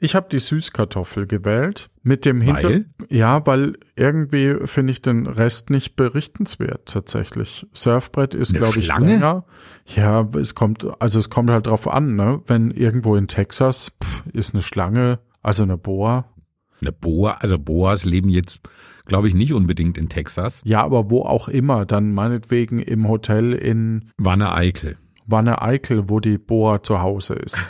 [0.03, 2.85] Ich habe die Süßkartoffel gewählt mit dem Hinter Weil?
[3.09, 7.67] ja, weil irgendwie finde ich den Rest nicht berichtenswert tatsächlich.
[7.71, 9.11] Surfbrett ist glaube ich Schlange?
[9.11, 9.45] länger.
[9.85, 12.41] Ja, es kommt also es kommt halt drauf an, ne?
[12.47, 16.25] Wenn irgendwo in Texas pff, ist eine Schlange, also eine Boa.
[16.81, 18.59] Eine Boa, also Boas leben jetzt,
[19.05, 20.63] glaube ich, nicht unbedingt in Texas.
[20.65, 24.97] Ja, aber wo auch immer, dann meinetwegen im Hotel in Wanne Eickel.
[25.27, 27.69] Wanne Eickel, wo die Boa zu Hause ist.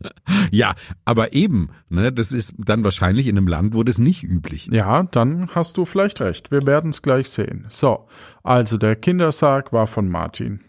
[0.50, 4.68] Ja, aber eben, ne, das ist dann wahrscheinlich in einem Land, wo das nicht üblich
[4.68, 4.74] ist.
[4.74, 6.50] Ja, dann hast du vielleicht recht.
[6.50, 7.66] Wir werden es gleich sehen.
[7.68, 8.06] So,
[8.42, 10.60] also der Kindersarg war von Martin.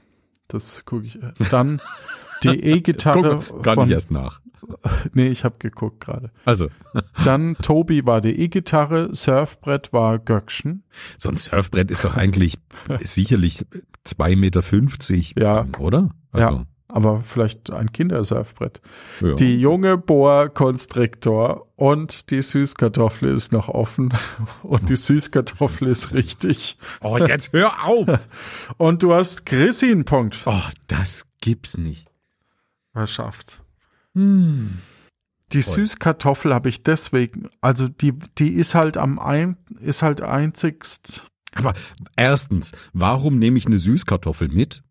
[0.48, 1.17] Das gucke ich.
[1.50, 1.82] Dann
[2.44, 4.41] die E-Gitarre gar nicht erst nach.
[5.13, 6.32] Nee, ich habe geguckt gerade.
[6.46, 6.70] Also,
[7.26, 10.84] Dann Tobi war die E-Gitarre, Surfbrett war Göckchen.
[11.17, 12.58] so ein Surfbrett ist doch eigentlich
[13.02, 13.65] sicherlich
[14.06, 15.65] 2,50 Meter, Ja.
[15.80, 16.10] oder?
[16.36, 18.82] Ja, Also, aber vielleicht ein Kindersurfbrett.
[19.22, 19.34] ja.
[19.36, 24.14] Die junge Boa Constrictor und die Süßkartoffel ist noch offen
[24.64, 26.78] und die Süßkartoffel ist richtig.
[27.02, 28.08] Oh, jetzt hör auf!
[28.78, 32.08] Und du hast Chrissy einen Punkt Oh, das gibt's nicht.
[32.94, 33.62] verschafft.
[34.14, 34.80] Hm.
[35.54, 35.74] Die Toll.
[35.76, 41.26] Süßkartoffel habe ich deswegen, also die, die ist halt am ein, ist halt einzigst.
[41.56, 41.74] Aber
[42.16, 44.84] erstens, warum nehme ich eine Süßkartoffel mit?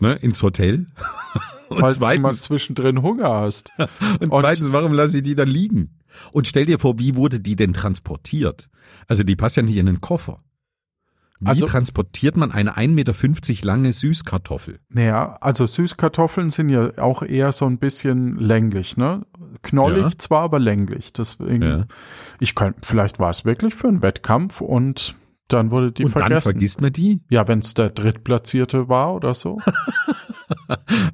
[0.00, 0.86] Ne, ins Hotel?
[1.68, 3.72] Und falls du mal zweitens, zwischendrin Hunger hast.
[3.78, 5.98] und und- zweitens, warum lasse ich die dann liegen?
[6.32, 8.68] Und stell dir vor, wie wurde die denn transportiert?
[9.06, 10.42] Also die passt ja nicht in den Koffer.
[11.38, 12.88] Wie Also- transportiert man eine 1,50
[13.54, 14.80] Meter lange Süßkartoffel?
[14.88, 19.24] Naja, also Süßkartoffeln sind ja auch eher so ein bisschen länglich, ne?
[19.62, 20.10] Knollig Ja.
[20.18, 21.12] zwar, aber länglich.
[21.12, 21.84] Deswegen, Ja.
[22.40, 25.14] ich könnte, vielleicht war es wirklich für einen Wettkampf und
[25.52, 26.52] dann wurde die und dann vergessen.
[26.52, 27.20] vergisst man die?
[27.30, 29.58] ja, wenn es der Drittplatzierte war oder so.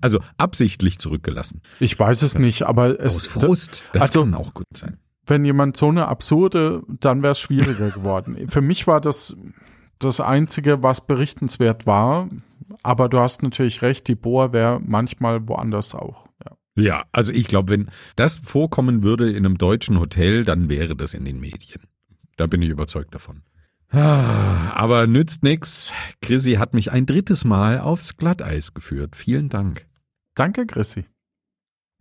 [0.00, 1.60] Also absichtlich zurückgelassen.
[1.80, 3.84] Ich weiß es nicht, aber es, Aus Frust.
[3.92, 4.98] Das also- kann auch gut sein.
[5.26, 8.48] wenn jemand so eine absurde, dann wäre es schwieriger geworden.
[8.48, 9.36] Für mich war das
[9.98, 12.28] das Einzige, was berichtenswert war.
[12.82, 16.26] Aber du hast natürlich recht, die Boa wäre manchmal woanders auch.
[16.44, 16.82] Ja.
[16.82, 21.14] Ja, also ich glaube, wenn das vorkommen würde in einem deutschen Hotel, dann wäre das
[21.14, 21.82] in den Medien.
[22.36, 23.42] Da bin ich überzeugt davon.
[23.90, 25.92] Aber nützt nix.
[26.20, 29.16] Chrissy hat mich ein drittes Mal aufs Glatteis geführt.
[29.16, 29.86] Vielen Dank.
[30.34, 31.06] Danke, Chrissy.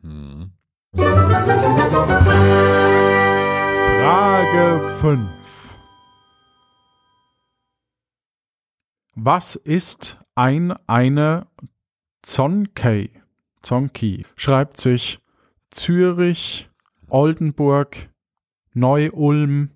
[0.02, 0.52] Hm.
[4.06, 5.76] Frage 5.
[9.16, 11.48] Was ist ein eine
[12.22, 13.12] Zonkey?
[13.62, 15.20] Zonki schreibt sich
[15.72, 16.70] Zürich,
[17.08, 18.10] Oldenburg,
[18.74, 19.72] Neu-Ulm,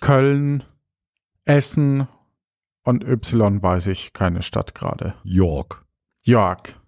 [0.00, 0.64] Köln,
[1.44, 2.06] Essen
[2.84, 5.14] und Y weiß ich keine Stadt gerade.
[5.24, 5.84] York.
[6.22, 6.78] York.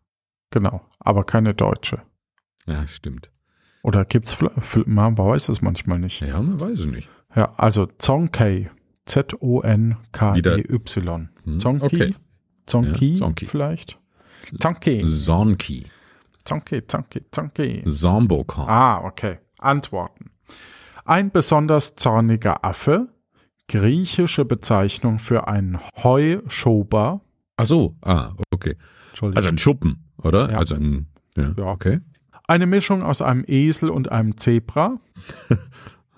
[0.51, 2.03] Genau, aber keine deutsche.
[2.67, 3.31] Ja, stimmt.
[3.83, 4.38] Oder gibt's,
[4.87, 6.21] man weiß es manchmal nicht.
[6.21, 7.09] Ja, man weiß es nicht.
[7.35, 8.71] Ja, also Zonkey.
[9.07, 11.29] Z-O-N-K-E-Y.
[11.45, 11.85] Hm, Zonki?
[11.85, 12.14] okay.
[12.67, 13.45] Zonki Ja, Zonki.
[13.47, 13.99] vielleicht?
[14.61, 15.05] Zonki.
[15.07, 15.87] Zonki.
[16.45, 17.83] Zonki, Zonki, Zonki.
[17.87, 18.69] Zombokan.
[18.69, 19.38] Ah, okay.
[19.59, 20.31] Antworten.
[21.05, 23.09] Ein besonders zorniger Affe,
[23.68, 27.20] griechische Bezeichnung für einen Heuschober.
[27.57, 28.77] Ach so, ah, okay.
[29.11, 29.37] Entschuldigung.
[29.37, 30.50] Also ein Schuppen, oder?
[30.50, 30.59] Ja.
[30.59, 31.64] Also ein, ja, Ja.
[31.66, 32.00] okay.
[32.46, 34.98] eine Mischung aus einem Esel und einem Zebra.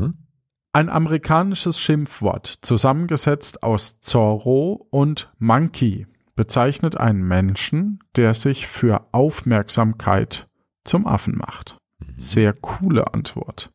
[0.72, 10.46] Ein amerikanisches Schimpfwort, zusammengesetzt aus Zorro und Monkey, bezeichnet einen Menschen, der sich für Aufmerksamkeit
[10.84, 11.76] zum Affen macht.
[12.16, 13.72] Sehr coole Antwort.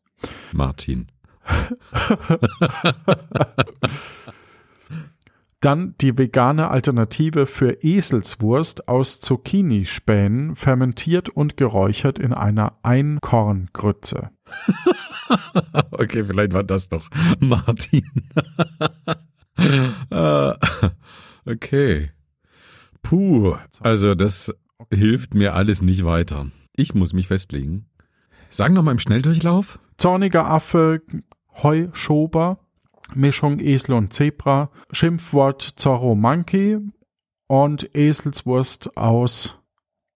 [0.54, 1.08] Martin.
[5.62, 14.30] Dann die vegane Alternative für Eselswurst aus Zucchinispänen, fermentiert und geräuchert in einer Einkorngrütze.
[15.90, 18.04] Okay, vielleicht war das doch Martin.
[19.58, 20.54] Äh,
[21.46, 22.12] okay.
[23.02, 24.54] Puh, also das
[24.94, 26.52] hilft mir alles nicht weiter.
[26.76, 27.88] Ich muss mich festlegen.
[28.50, 29.80] Sagen noch mal im Schnelldurchlauf.
[29.98, 31.02] Zorniger Affe,
[31.62, 32.60] Heuschober,
[33.14, 36.80] Mischung Esel und Zebra, Schimpfwort Zorro Monkey
[37.48, 39.60] und Eselswurst aus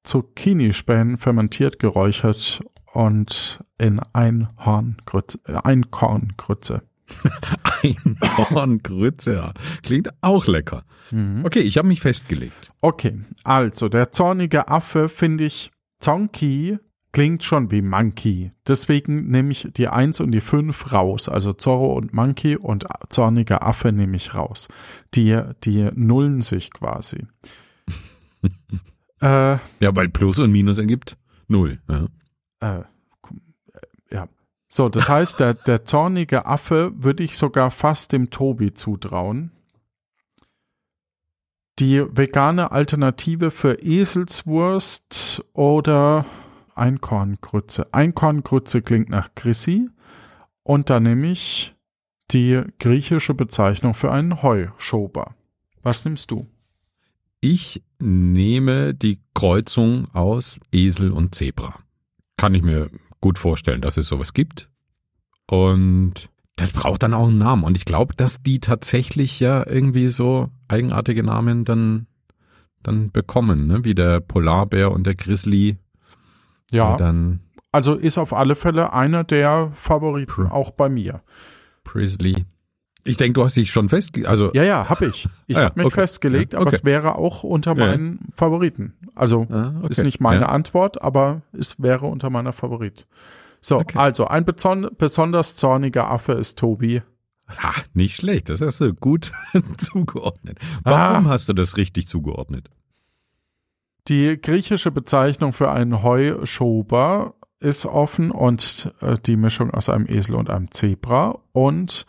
[0.04, 6.84] Zucchinispänen, fermentiert, geräuchert und in Einhorngrütze, äh, Einkorngrütze.
[7.84, 9.34] Einhorngrütze.
[9.34, 9.54] ja.
[9.84, 10.84] Klingt auch lecker.
[11.44, 12.72] Okay, ich habe mich festgelegt.
[12.82, 16.78] Okay, also der zornige Affe finde ich, Zonki
[17.12, 18.52] klingt schon wie Monkey.
[18.68, 21.28] Deswegen nehme ich die 1 und die 5 raus.
[21.30, 24.68] Also Zorro und Monkey und zorniger Affe nehme ich raus.
[25.16, 27.26] Die, die nullen sich quasi.
[29.22, 31.18] äh, Ja, weil Plus und Minus ergibt
[31.48, 31.82] null.
[31.90, 32.06] Ja.
[32.62, 32.84] äh, äh,
[34.12, 34.28] ja.
[34.68, 39.52] So, das heißt, der, der zornige Affe würde ich sogar fast dem Tobi zutrauen.
[41.80, 46.26] Die vegane Alternative für Eselswurst oder
[46.80, 47.94] Einkorngrütze.
[47.94, 49.90] Einkorngrütze klingt nach Chrissy.
[50.64, 51.76] Und dann nehme ich
[52.32, 55.36] die griechische Bezeichnung für einen Heuschober.
[55.82, 56.48] Was nimmst du?
[57.42, 61.80] Ich nehme die Kreuzung aus Esel und Zebra.
[62.38, 62.90] Kann ich mir
[63.22, 64.70] gut vorstellen, dass es sowas gibt.
[65.48, 67.64] Und das braucht dann auch einen Namen.
[67.64, 72.08] Und ich glaube, dass die tatsächlich ja irgendwie so eigenartige Namen dann,
[72.84, 73.86] dann bekommen, ne?
[73.86, 75.78] wie der Polarbär und der Grizzly.
[76.72, 77.40] Ja, Dann
[77.72, 80.52] also ist auf alle Fälle einer der Favoriten, Hm.
[80.52, 81.22] auch bei mir.
[81.84, 82.46] Prisley.
[83.06, 84.28] Ich denke, du hast dich schon festge...
[84.28, 85.28] Also, Ja, ja, hab ich.
[85.48, 86.02] Ich Ah ja, habe mich okay.
[86.02, 86.76] festgelegt, Ja, aber okay.
[86.78, 87.88] es wäre auch unter Ja.
[87.88, 88.94] meinen Favoriten.
[89.16, 89.88] Also Ah, okay.
[89.90, 90.50] ist nicht meine Ja.
[90.50, 93.08] Antwort, aber es wäre unter meiner Favorit.
[93.62, 97.02] So, also ein besonders zorniger Affe ist Tobi.
[97.48, 99.32] Ah, nicht schlecht, das hast du gut
[99.78, 100.60] zugeordnet.
[100.84, 101.30] Warum Ah.
[101.30, 102.70] hast du das richtig zugeordnet?
[104.08, 110.36] Die griechische Bezeichnung für einen Heuschober ist offen und äh, die Mischung aus einem Esel
[110.36, 111.40] und einem Zebra.
[111.52, 112.06] Und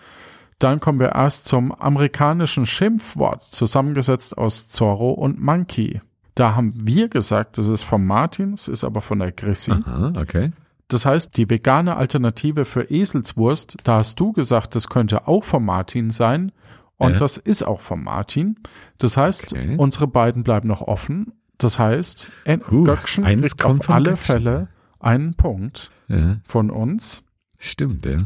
[0.60, 6.00] dann kommen wir erst zum amerikanischen Schimpfwort, zusammengesetzt aus Zorro und Monkey.
[6.34, 9.72] Da haben wir gesagt, das ist von Martin, es ist aber von der Chrissy.
[9.72, 10.52] Aha, okay.
[10.88, 15.64] Das heißt, die vegane Alternative für Eselswurst, da hast du gesagt, das könnte auch von
[15.64, 16.52] Martin sein.
[16.96, 17.18] Und Ja.
[17.18, 18.56] das ist auch von Martin.
[18.98, 19.74] Das heißt, Okay.
[19.78, 21.32] unsere beiden bleiben noch offen.
[21.62, 22.28] Das heißt,
[22.62, 24.24] Puh, Göckchen kriegt kommt auf von alle Göckchen.
[24.26, 24.68] Fälle
[24.98, 27.22] einen Punkt Ja, von uns.
[27.58, 28.18] stimmt, ja.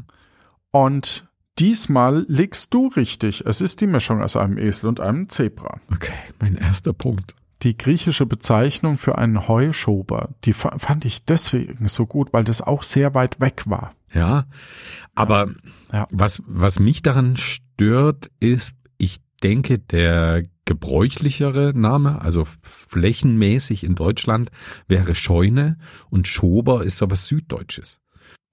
[0.70, 3.44] Und diesmal liegst du richtig.
[3.46, 5.80] Es ist die Mischung aus einem Esel und einem Zebra.
[5.92, 7.34] Okay, mein erster Punkt.
[7.62, 12.60] Die griechische Bezeichnung für einen Heuschober, die fa- fand ich deswegen so gut, weil das
[12.60, 13.94] auch sehr weit weg war.
[14.12, 14.46] Ja,
[15.14, 15.48] aber
[15.92, 16.06] Ja.
[16.10, 24.50] Was, was mich daran stört, ist, ich denke, der gebräuchlichere Name, also flächenmäßig in Deutschland,
[24.88, 25.76] wäre Scheune
[26.10, 28.00] und Schober ist sowas Süddeutsches.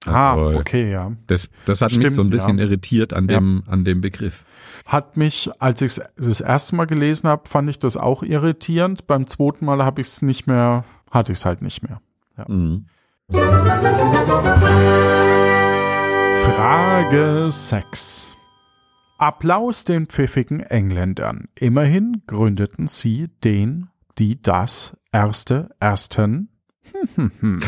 [0.04, 1.12] Ah, Aber okay, ja.
[1.28, 2.64] Das, das hat mich Stimmt, so ein bisschen ja.
[2.64, 3.38] irritiert an Ja.
[3.38, 4.44] dem, an dem Begriff.
[4.86, 9.06] Hat mich, als ich es das erste Mal gelesen habe, fand ich das auch irritierend.
[9.06, 12.00] Beim zweiten Mal habe ich es nicht mehr, hatte ich es halt nicht mehr.
[12.48, 12.86] Mhm.
[16.44, 18.36] Frage 6.
[19.22, 21.46] Applaus den pfiffigen Engländern.
[21.54, 26.48] Immerhin gründeten sie den, die, das, erste, ersten,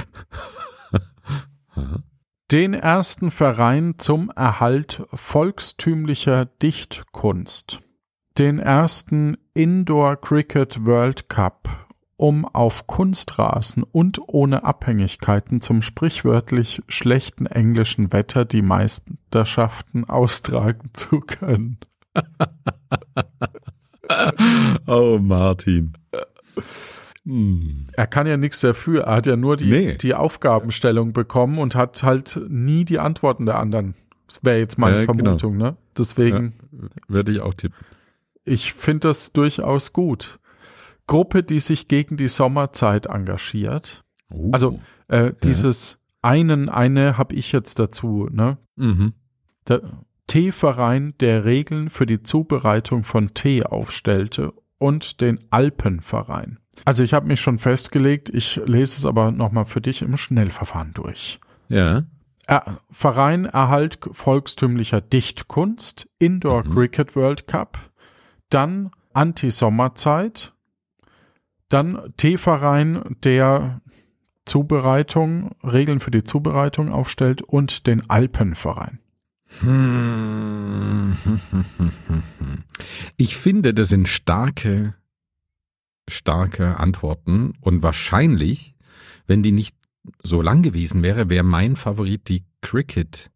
[2.50, 7.82] den ersten Verein zum Erhalt volkstümlicher Dichtkunst,
[8.36, 11.83] den ersten Indoor Cricket World Cup
[12.16, 21.20] um auf Kunstrasen und ohne Abhängigkeiten zum sprichwörtlich schlechten englischen Wetter die Meisterschaften austragen zu
[21.20, 21.78] können.
[24.86, 25.94] oh, Martin.
[27.24, 27.86] Hm.
[27.92, 29.04] Er kann ja nichts dafür.
[29.04, 29.96] Er hat ja nur die, nee.
[29.96, 33.94] die Aufgabenstellung bekommen und hat halt nie die Antworten der anderen.
[34.26, 35.22] Das wäre jetzt meine ja, genau.
[35.22, 35.70] Vermutung, genau.
[35.70, 35.76] ne?
[35.96, 36.54] Deswegen.
[36.72, 37.78] Ja, Würde ich auch tippen.
[38.44, 40.38] Ich finde das durchaus gut.
[41.06, 44.04] Gruppe, die sich gegen die Sommerzeit engagiert.
[44.32, 46.30] Uh, also äh, dieses ja.
[46.30, 48.58] einen, eine habe ich jetzt dazu, ne?
[48.76, 49.14] Mhm.
[49.68, 49.82] Der
[50.26, 56.58] Teeverein, der Regeln für die Zubereitung von Tee aufstellte und den Alpenverein.
[56.84, 60.92] Also ich habe mich schon festgelegt, ich lese es aber nochmal für dich im Schnellverfahren
[60.94, 61.40] durch.
[61.68, 62.04] Ja.
[62.46, 66.70] Er, Verein Erhalt volkstümlicher Dichtkunst, Indoor mhm.
[66.70, 67.78] Cricket World Cup,
[68.50, 70.53] dann Anti-Sommerzeit,
[71.74, 73.80] dann Teeverein, der
[74.44, 79.00] Zubereitung, Regeln für die Zubereitung aufstellt und den Alpenverein.
[79.60, 81.16] Hm.
[83.16, 84.94] Ich finde, das sind starke
[86.08, 88.74] starke Antworten und wahrscheinlich,
[89.26, 89.76] wenn die nicht
[90.22, 93.30] so lang gewesen wäre, wäre mein Favorit die Cricket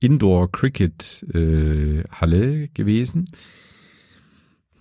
[0.00, 3.30] Indoor Cricket äh, Halle gewesen.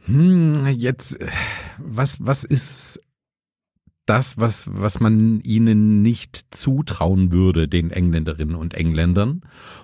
[0.05, 1.17] Hm, jetzt
[1.77, 2.99] was was ist
[4.05, 9.41] das, was, was man ihnen nicht zutrauen würde, den Engländerinnen und Engländern.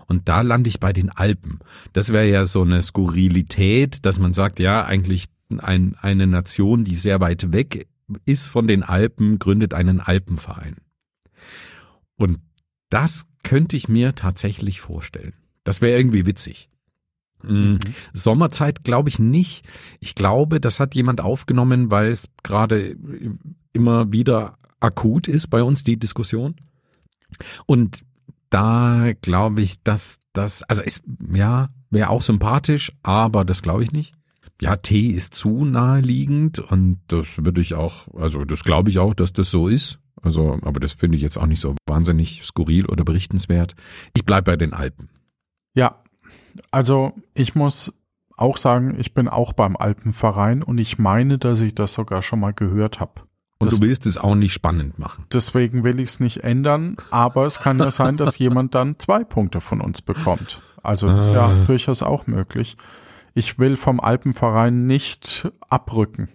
[0.07, 1.59] Und da lande ich bei den Alpen.
[1.93, 5.25] Das wäre ja so eine Skurrilität, dass man sagt, ja, eigentlich
[5.57, 7.87] ein, eine Nation, die sehr weit weg
[8.25, 10.77] ist von den Alpen, gründet einen Alpenverein.
[12.15, 12.39] Und
[12.89, 15.33] das könnte ich mir tatsächlich vorstellen.
[15.63, 16.69] Das wäre irgendwie witzig.
[17.43, 17.79] Mm, mhm.
[18.13, 19.65] Sommerzeit glaube ich nicht.
[19.99, 22.95] Ich glaube, das hat jemand aufgenommen, weil es gerade
[23.73, 26.55] immer wieder akut ist bei uns, die Diskussion.
[27.65, 28.01] Und
[28.49, 33.91] da glaube ich, dass das, also ist, ja, wäre auch sympathisch, aber das glaube ich
[33.91, 34.13] nicht
[34.61, 39.15] ja, Tee ist zu naheliegend und das würde ich auch, also das glaube ich auch,
[39.15, 39.97] dass das so ist.
[40.21, 43.73] Also, aber das finde ich jetzt auch nicht so wahnsinnig skurril oder berichtenswert.
[44.15, 45.09] Ich bleibe bei den Alpen.
[45.73, 46.00] Ja,
[46.71, 47.93] also ich muss
[48.37, 52.39] auch sagen, ich bin auch beim Alpenverein und ich meine, dass ich das sogar schon
[52.39, 53.21] mal gehört habe.
[53.59, 55.25] Und das, du willst es auch nicht spannend machen.
[55.31, 59.23] Deswegen will ich es nicht ändern, aber es kann ja sein, dass jemand dann zwei
[59.23, 60.63] Punkte von uns bekommt.
[60.81, 61.65] Also das ist ja ah.
[61.65, 62.75] durchaus auch möglich
[63.33, 66.29] ich will vom Alpenverein nicht abrücken.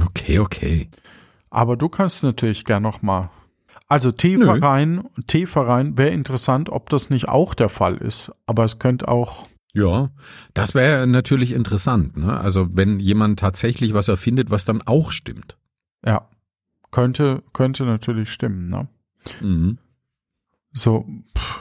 [0.00, 0.88] Okay, okay.
[1.50, 3.30] Aber du kannst natürlich gern noch mal.
[3.90, 8.30] Also T-Verein, T-Verein wäre interessant, ob das nicht auch der Fall ist.
[8.46, 9.48] Aber es könnte auch.
[9.72, 10.10] Ja,
[10.54, 12.16] das wäre natürlich interessant.
[12.16, 12.38] Ne?
[12.38, 15.58] Also wenn jemand tatsächlich was erfindet, was dann auch stimmt.
[16.06, 16.28] Ja,
[16.92, 18.68] könnte könnte natürlich stimmen.
[18.68, 18.88] Ne?
[19.40, 19.78] Mhm.
[20.72, 21.04] So
[21.36, 21.60] pff,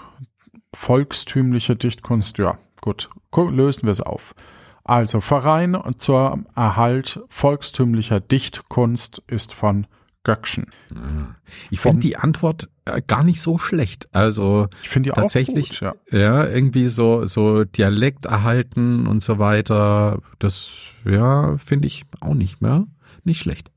[0.72, 4.36] volkstümliche Dichtkunst, ja, gut, lösen wir es auf.
[4.84, 9.88] Also Verein zur Erhalt volkstümlicher Dichtkunst ist von
[10.30, 10.68] Göckchen.
[10.94, 11.34] Ah.
[11.72, 14.08] Ich finde die Antwort äh, gar nicht so schlecht.
[14.12, 15.96] Also ich finde tatsächlich, gut, ja.
[16.12, 20.22] ja, irgendwie so so Dialekt erhalten und so weiter.
[20.38, 22.86] Das ja finde ich auch nicht mehr
[23.24, 23.72] nicht schlecht.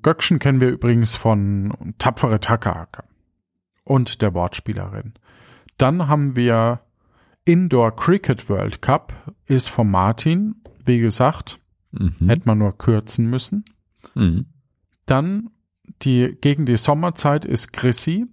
[0.00, 3.04] Göckchen kennen wir übrigens von Tapfere Takahaka
[3.84, 5.12] und der Wortspielerin.
[5.76, 6.80] Dann haben wir
[7.44, 9.12] Indoor Cricket World Cup
[9.44, 11.60] ist von Martin, wie gesagt,
[11.92, 12.14] mhm.
[12.26, 13.66] hätte man nur kürzen müssen.
[14.14, 14.46] Mhm.
[15.04, 15.50] Dann
[16.02, 18.26] die gegen die Sommerzeit ist Chrissy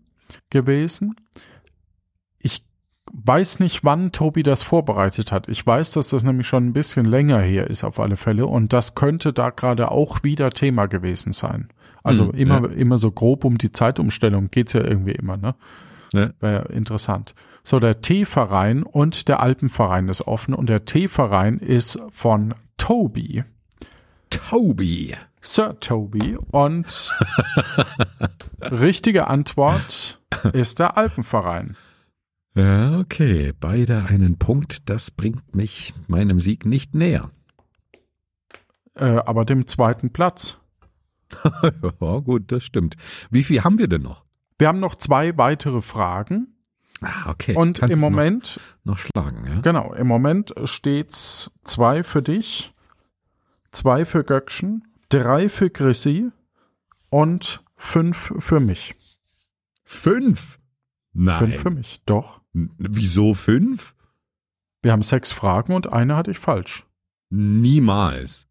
[0.49, 1.15] gewesen.
[2.39, 2.65] Ich
[3.11, 5.47] weiß nicht, wann Tobi das vorbereitet hat.
[5.47, 8.73] Ich weiß, dass das nämlich schon ein bisschen länger her ist auf alle Fälle und
[8.73, 11.69] das könnte da gerade auch wieder Thema gewesen sein.
[12.03, 12.75] Also mhm, immer, ja.
[12.75, 15.55] immer so grob um die Zeitumstellung geht's ja irgendwie immer, ne?
[16.13, 16.31] Ja.
[16.39, 17.35] Wäre interessant.
[17.63, 23.43] So, der T-Verein und der Alpenverein ist offen und der T-Verein ist von Toby.
[24.29, 25.15] Toby.
[25.41, 26.37] Sir Toby.
[26.51, 27.13] Und
[28.61, 30.21] richtige Antwort
[30.53, 31.75] ist der Alpenverein.
[32.53, 33.53] Ja, okay.
[33.59, 34.89] Beide einen Punkt.
[34.89, 37.31] Das bringt mich meinem Sieg nicht näher.
[38.95, 40.57] Äh, aber dem zweiten Platz.
[41.63, 42.97] ja, gut, das stimmt.
[43.29, 44.25] Wie viel haben wir denn noch?
[44.59, 46.55] Wir haben noch zwei weitere Fragen.
[47.01, 47.55] Ah, okay.
[47.55, 49.61] Und Kann im Moment noch, noch, schlagen, ja.
[49.61, 52.73] Genau, im Moment steht's zwei für dich,
[53.71, 56.31] zwei für Göckchen, drei für Chrissy
[57.09, 58.95] und fünf für mich.
[59.83, 60.59] Fünf?
[61.13, 61.37] Nein.
[61.37, 62.41] Fünf für mich, doch.
[62.53, 63.95] Wieso fünf?
[64.81, 66.85] Wir haben sechs Fragen und eine hatte ich falsch.
[67.29, 68.47] Niemals.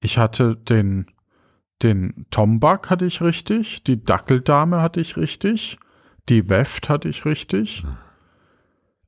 [0.00, 1.06] Ich hatte den
[1.82, 5.78] Den Tombak hatte ich richtig, die Dackeldame hatte ich richtig,
[6.28, 7.84] die Weft hatte ich richtig,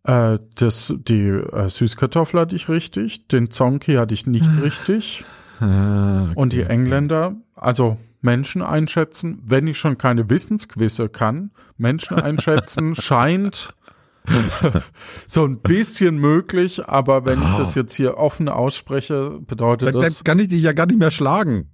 [0.03, 5.25] äh, das, die äh, Süßkartoffel hatte ich richtig, den Zonki hatte ich nicht richtig
[5.61, 6.73] Ah, und die okay.
[6.73, 13.73] Engländer, also Menschen einschätzen, wenn ich schon keine Wissensquizze kann, Menschen einschätzen scheint
[15.27, 20.03] so ein bisschen möglich, aber wenn ich das jetzt hier offen ausspreche, bedeutet Dann, dann
[20.03, 21.71] das kann ich dich ja gar nicht mehr schlagen.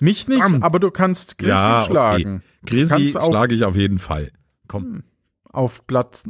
[0.00, 0.64] mich nicht, Verdammt.
[0.64, 1.86] aber du kannst Chrissy Ja, okay.
[1.90, 2.42] schlagen.
[3.16, 4.32] Auf- schlage ich auf jeden Fall.
[4.66, 5.04] Komm.
[5.52, 6.28] Auf Platz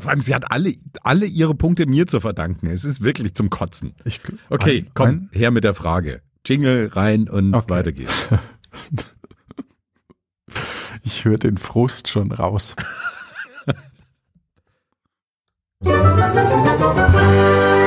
[0.00, 2.66] Vor allem, sie hat alle, alle ihre Punkte mir zu verdanken.
[2.68, 3.94] Es ist wirklich zum Kotzen.
[4.04, 6.22] ich, Okay, ein, komm, Ein, her mit der Frage.
[6.46, 7.70] Jingle rein und Okay.
[7.70, 8.12] weiter geht's.
[11.02, 12.74] ich höre den Frust schon raus.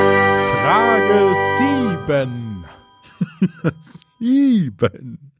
[0.04, 1.34] Frage
[2.06, 2.64] 7.
[4.18, 5.32] Sieben.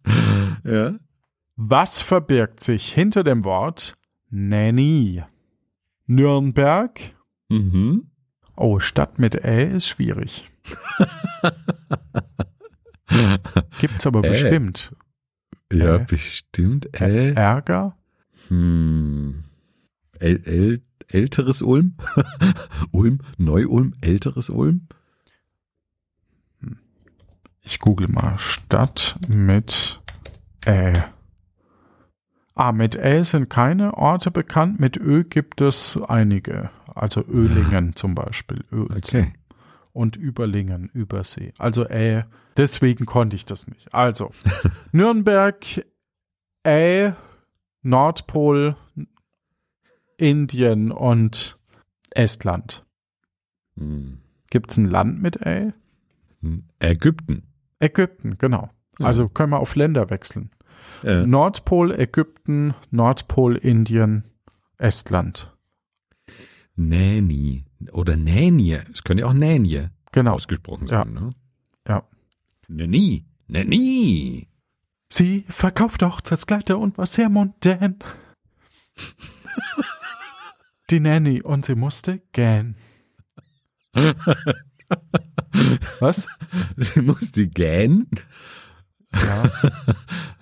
[0.64, 0.94] Ja.
[1.56, 3.94] Was verbirgt sich hinter dem Wort
[4.30, 5.22] Nanny?
[6.06, 7.00] Nürnberg?
[7.48, 8.10] Mhm.
[8.56, 10.50] Oh, Stadt mit Ä ist schwierig.
[13.80, 14.28] Gibt's aber Ä.
[14.28, 14.94] bestimmt.
[15.72, 16.04] Ja, Äh.
[16.08, 16.88] bestimmt.
[17.00, 17.32] Äh.
[17.34, 17.96] Ärger?
[18.48, 19.44] Hm.
[20.20, 21.96] äl äl älteres Ulm?
[22.92, 23.18] Ulm?
[23.38, 23.92] Neu-Ulm?
[24.00, 24.86] Älteres Ulm?
[27.62, 30.00] Ich google mal Stadt mit
[30.66, 30.92] Ä.
[32.54, 36.70] Ah, mit Ä sind keine Orte bekannt, mit Ö gibt es einige.
[36.94, 38.64] Also Ölingen zum Beispiel.
[38.70, 39.20] Oelzen.
[39.20, 39.32] Okay.
[39.92, 41.52] Und Überlingen, Übersee.
[41.58, 42.24] Also Ä,
[42.56, 43.92] deswegen konnte ich das nicht.
[43.92, 44.30] Also,
[44.92, 45.84] Nürnberg,
[46.64, 47.14] Ä,
[47.82, 48.76] Nordpol,
[50.16, 51.58] Indien und
[52.10, 52.84] Estland.
[53.76, 54.18] Hm.
[54.50, 55.72] Gibt's ein Land mit Ä?
[56.40, 56.64] Hm.
[56.78, 57.42] Ägypten.
[57.80, 58.70] Ägypten, genau.
[58.98, 59.06] Ja.
[59.06, 60.50] Also können wir auf Länder wechseln.
[61.02, 64.24] Äh, Nordpol Ägypten, Nordpol Indien,
[64.78, 65.54] Estland.
[66.76, 67.64] Nanny.
[67.92, 68.80] Oder Nänie.
[68.92, 70.32] Es könnte ja auch Nänie Genau.
[70.32, 71.04] ausgesprochen Ja.
[71.04, 71.30] sein, ne?
[71.86, 72.08] Ja.
[72.68, 73.24] Nanny.
[73.46, 74.48] Nanny.
[75.12, 77.98] Sie verkauft Hochzeitskleider und war sehr mondän.
[80.90, 82.76] Die Nanny und sie musste gähn.
[86.00, 86.26] Was?
[86.76, 88.08] Sie musste gähnen.
[89.14, 89.50] Ja.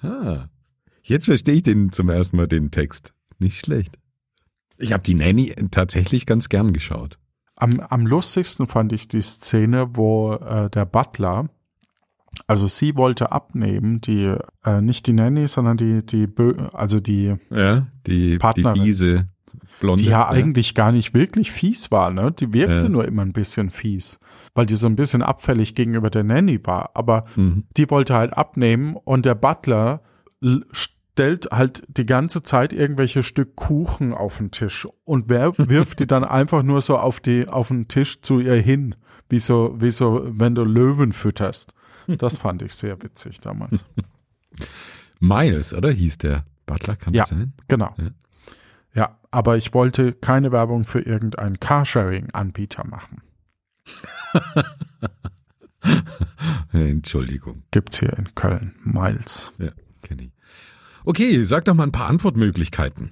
[0.05, 0.49] Ah.
[1.05, 3.15] Jetzt verstehe ich den zum ersten Mal den Text.
[3.39, 3.99] Nicht schlecht.
[4.79, 7.19] Ich habe die Nanny tatsächlich ganz gern geschaut.
[7.55, 11.49] Am, am lustigsten fand ich die Szene, wo äh, der Butler,
[12.49, 17.37] also sie wollte abnehmen, die, äh, nicht die Nanny, sondern die, die, Bö also die,
[17.51, 19.29] Ja, die, die Partnerin.
[19.83, 20.03] Blonde.
[20.03, 22.33] die ja eigentlich gar nicht wirklich fies war, ne?
[22.33, 22.89] Die wirkte Ja.
[22.89, 24.19] nur immer ein bisschen fies,
[24.55, 26.91] weil die so ein bisschen abfällig gegenüber der Nanny war.
[26.95, 27.65] Aber Mhm.
[27.77, 30.01] die wollte halt abnehmen und der Butler
[30.71, 36.07] stellt halt die ganze Zeit irgendwelche Stück Kuchen auf den Tisch und wer wirft die
[36.07, 38.95] dann einfach nur so auf die auf den Tisch zu ihr hin,
[39.29, 41.75] wie so wie so wenn du Löwen fütterst.
[42.07, 43.87] Das fand ich sehr witzig damals.
[45.21, 46.97] Miles, oder hieß der Butler?
[46.97, 47.23] Kann Ja.
[47.23, 47.53] das sein?
[47.69, 47.95] Genau.
[47.99, 48.05] Ja.
[48.05, 48.11] Ja,
[49.33, 53.23] aber ich wollte keine Werbung für irgendeinen Carsharing-Anbieter machen.
[56.73, 57.65] Entschuldigung.
[57.71, 58.77] Gibt's hier in Köln.
[58.85, 59.53] Miles.
[59.59, 59.73] Ja,
[60.03, 60.33] kenne ich.
[61.05, 63.11] Okay, sag doch mal ein paar Antwortmöglichkeiten.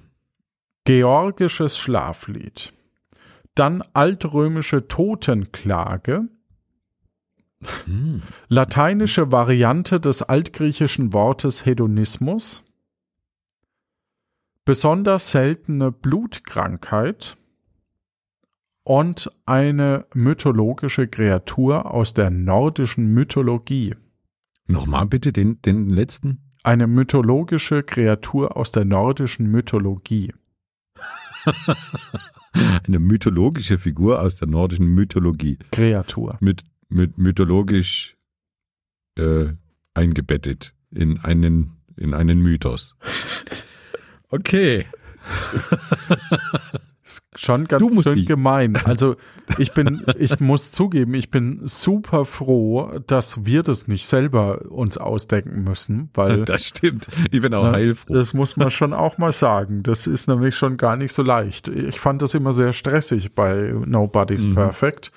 [0.85, 2.71] Georgisches Schlaflied.
[3.55, 6.29] Dann altrömische Totenklage.
[7.85, 8.21] Hm.
[8.47, 12.63] Lateinische Variante des altgriechischen Wortes Hedonismus.
[14.65, 17.37] Besonders seltene Blutkrankheit.
[18.83, 23.95] Und eine mythologische Kreatur aus der nordischen Mythologie.
[24.65, 26.51] Nochmal bitte den, den letzten.
[26.63, 30.33] Eine mythologische Kreatur aus der nordischen Mythologie.
[32.53, 35.57] Eine mythologische Figur aus der nordischen Mythologie.
[35.71, 36.37] Kreatur.
[36.39, 38.17] Mit, mit mythologisch
[39.15, 39.53] äh,
[39.93, 42.95] eingebettet in einen, in einen Mythos.
[44.31, 44.85] Okay.
[47.03, 48.77] Ist schon ganz schön die- gemein.
[48.85, 49.15] Also
[49.57, 54.97] ich bin, ich muss zugeben, ich bin super froh, dass wir das nicht selber uns
[54.97, 57.07] ausdenken müssen, weil Das stimmt.
[57.31, 58.13] Ich bin auch Ja, heilfroh.
[58.13, 59.81] das muss man schon auch mal sagen.
[59.83, 61.67] Das ist nämlich schon gar nicht so leicht.
[61.67, 64.55] Ich fand das immer sehr stressig bei Nobody's Mhm.
[64.55, 65.11] Perfect,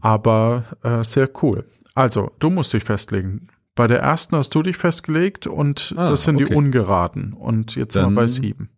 [0.00, 1.64] aber äh, sehr cool.
[1.94, 3.48] Also, du musst dich festlegen.
[3.74, 6.46] Bei der ersten hast du dich festgelegt und Ah, das sind okay.
[6.48, 7.32] die ungeraden.
[7.32, 8.70] Und jetzt sind wir Dann- bei sieben.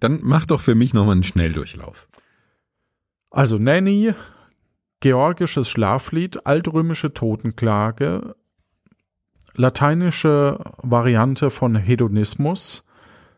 [0.00, 2.08] Dann mach doch für mich nochmal einen Schnelldurchlauf.
[3.30, 4.14] Also Nanny,
[5.00, 8.34] georgisches Schlaflied, altrömische Totenklage,
[9.54, 12.86] lateinische Variante von Hedonismus,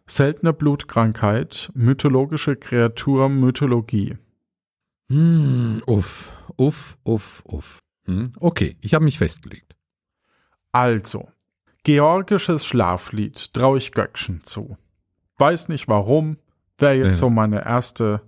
[0.07, 4.17] seltene Blutkrankheit, mythologische Kreatur, Mythologie.
[5.11, 7.79] Hm, uff, uff, uff, uff.
[8.07, 9.75] Hm, okay, ich habe mich festgelegt.
[10.75, 11.29] Also,
[11.85, 14.77] georgisches Schlaflied traue ich Göckchen zu.
[15.39, 16.37] Weiß nicht warum,
[16.79, 17.15] wäre jetzt Ja.
[17.15, 18.23] so meine erste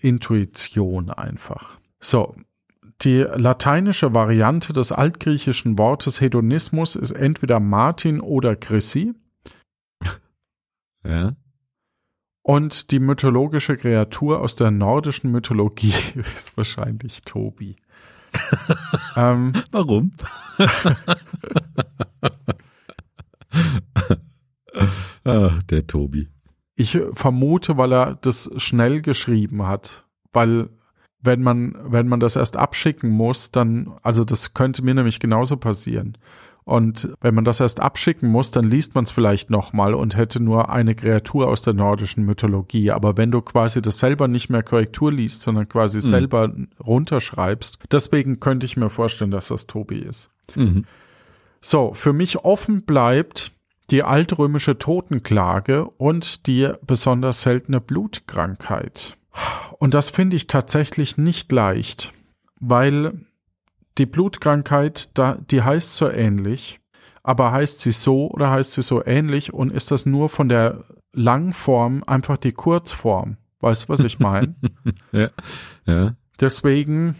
[0.00, 1.78] Intuition einfach.
[2.00, 2.34] So,
[3.02, 9.14] die lateinische Variante des altgriechischen Wortes Hedonismus ist entweder Martin oder Chrissy
[11.04, 11.36] Ja.
[12.42, 15.94] und die mythologische Kreatur aus der nordischen Mythologie
[16.36, 17.76] ist wahrscheinlich Tobi.
[19.16, 20.12] Ähm, Warum?
[25.24, 26.28] Ach, der Tobi.
[26.74, 30.70] Ich vermute, weil er das schnell geschrieben hat, weil
[31.20, 35.56] wenn man wenn man das erst abschicken muss, dann also das könnte mir nämlich genauso
[35.56, 36.16] passieren.
[36.68, 40.38] Und wenn man das erst abschicken muss, dann liest man es vielleicht nochmal und hätte
[40.38, 42.90] nur eine Kreatur aus der nordischen Mythologie.
[42.90, 46.52] Aber wenn du quasi das selber nicht mehr Korrektur liest, sondern quasi selber
[46.86, 50.28] runterschreibst, deswegen könnte ich mir vorstellen, dass das Tobi ist.
[50.56, 50.84] Mhm.
[51.62, 53.52] So, für mich offen bleibt
[53.88, 59.16] die altrömische Totenklage und die besonders seltene Blutkrankheit.
[59.78, 62.12] Und das finde ich tatsächlich nicht leicht,
[62.60, 63.24] weil
[63.98, 65.10] die Blutkrankheit,
[65.50, 66.80] die heißt so ähnlich,
[67.22, 70.84] aber heißt sie so oder heißt sie so ähnlich und ist das nur von der
[71.12, 73.36] Langform einfach die Kurzform?
[73.60, 74.54] Weißt du, was ich meine?
[75.12, 75.30] Ja.
[75.84, 76.14] Ja.
[76.40, 77.16] Deswegen,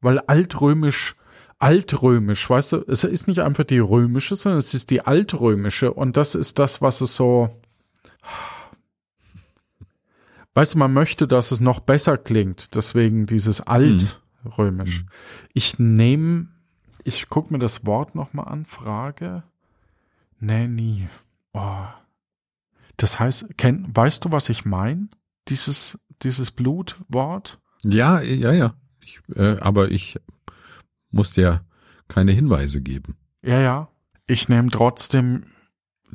[0.00, 1.16] weil altrömisch,
[1.58, 6.16] altrömisch, weißt du, es ist nicht einfach die römische, sondern es ist die altrömische und
[6.16, 7.48] das ist das, was es so,
[10.54, 13.66] weißt du, man möchte, dass es noch besser klingt, deswegen dieses
[14.44, 15.04] altrömisch.
[15.54, 16.48] Ich nehme,
[17.04, 19.42] ich gucke mir das Wort nochmal an, Frage,
[20.38, 21.08] nee, nie,
[21.52, 21.86] oh.
[22.96, 25.08] Das heißt, kenn, weißt du, was ich meine?
[25.48, 27.58] Dieses, dieses Blutwort?
[27.82, 28.74] Ja, ja, ja.
[29.02, 30.18] Ich, äh, aber ich
[31.10, 31.64] muss dir
[32.08, 33.16] keine Hinweise geben.
[33.42, 33.88] Ja, ja.
[34.26, 35.46] Ich nehme trotzdem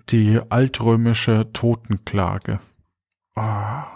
[0.09, 2.59] die altrömische Totenklage.
[3.35, 3.94] Ah.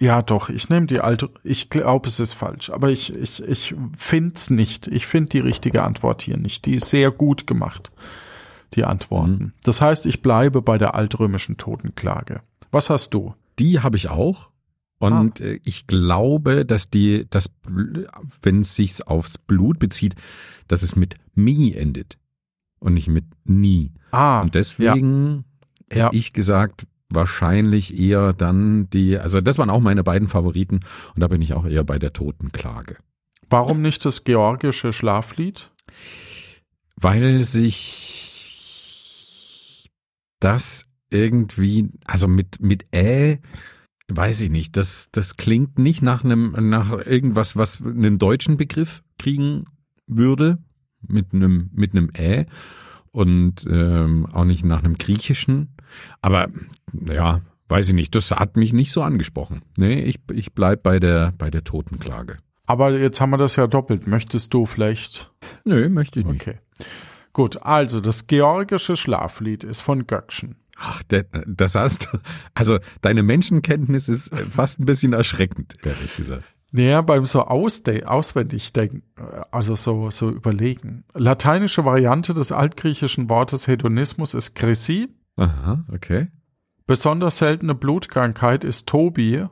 [0.00, 1.28] Ja, doch, ich nehme die alte.
[1.44, 4.86] Ich glaube, es ist falsch, aber ich, ich, ich finde es nicht.
[4.88, 6.64] Ich finde die richtige Antwort hier nicht.
[6.66, 7.90] Die ist sehr gut gemacht,
[8.74, 9.32] die Antworten.
[9.32, 9.52] Mhm.
[9.62, 12.40] Das heißt, ich bleibe bei der altrömischen Totenklage.
[12.72, 13.34] Was hast du?
[13.58, 14.48] Die habe ich auch.
[14.98, 17.50] Und äh, ich glaube, dass die, das,
[18.42, 20.14] wenn es sich aufs Blut bezieht,
[20.68, 22.18] dass es mit mi endet
[22.80, 23.92] und nicht mit nie.
[24.10, 25.44] Ah, und deswegen
[25.88, 26.10] hätte Ja.
[26.12, 30.80] ich gesagt, wahrscheinlich eher dann die, also das waren auch meine beiden Favoriten
[31.14, 32.96] und da bin ich auch eher bei der Totenklage.
[33.48, 35.70] warum nicht das georgische Schlaflied?
[36.96, 38.30] Weil sich
[40.38, 43.40] das irgendwie, also mit, mit Ä,
[44.08, 49.02] weiß ich nicht, das, das klingt nicht nach einem, nach irgendwas, was einen deutschen Begriff
[49.18, 49.64] kriegen
[50.06, 50.58] würde,
[51.06, 52.46] mit einem, mit einem Ä
[53.12, 55.76] und ähm, auch nicht nach einem griechischen.
[56.20, 56.48] Aber
[57.10, 59.62] ja, weiß ich nicht, das hat mich nicht so angesprochen.
[59.76, 62.38] Nee, ich, ich bleib bei der, bei der Totenklage.
[62.66, 64.06] Aber jetzt haben wir das ja doppelt.
[64.06, 65.32] Möchtest du vielleicht
[65.64, 66.40] Nö, möchte ich nicht.
[66.40, 66.58] Okay.
[67.32, 70.56] Gut, also das georgische Schlaflied ist von Göckchen.
[70.76, 71.02] Ach,
[71.46, 72.18] das hast du,
[72.54, 76.44] also deine Menschenkenntnis ist fast ein bisschen erschreckend, ehrlich gesagt.
[76.72, 81.04] Naja, beim so ausde auswendig denken, äh, also so, so überlegen.
[81.14, 85.08] Lateinische Variante des altgriechischen Wortes Hedonismus ist Chrissy.
[85.36, 86.28] Aha, okay.
[86.86, 89.46] Besonders seltene Blutkrankheit ist Tobi.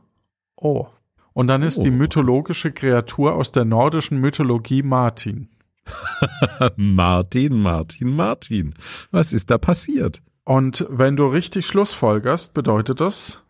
[0.56, 0.86] Oh.
[1.32, 1.94] Und dann ist die Oh.
[1.94, 5.48] mythologische Kreatur aus der nordischen Mythologie Martin.
[6.76, 8.74] Martin, Martin, Martin.
[9.10, 10.20] Was ist da passiert?
[10.44, 13.44] Und wenn du richtig schlussfolgerst, bedeutet das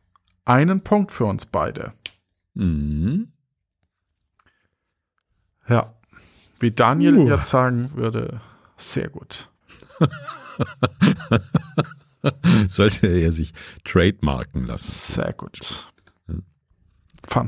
[0.44, 1.92] einen Punkt für uns beide.
[2.54, 3.28] Mhm.
[5.68, 5.92] Ja.
[6.60, 7.28] Wie Daniel Uh.
[7.28, 8.40] jetzt sagen würde,
[8.76, 9.48] sehr gut.
[12.68, 13.52] Sollte er sich
[13.84, 14.90] trademarken lassen.
[14.90, 15.86] Sehr gut.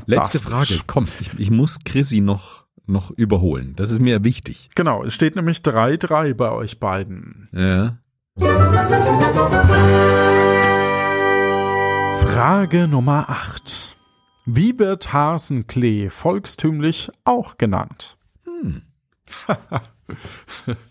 [0.05, 0.39] Letzte.
[0.39, 0.79] Frage.
[0.87, 3.73] Komm, ich, ich muss Chrissy noch, noch überholen.
[3.75, 4.69] Das ist mir wichtig.
[4.75, 7.49] Genau, es steht nämlich 3-3 bei euch beiden.
[7.51, 7.97] Ja.
[12.19, 13.97] Frage Nummer 8.
[14.53, 18.17] Wie wird Hasenklee volkstümlich auch genannt?
[18.43, 18.81] Hm.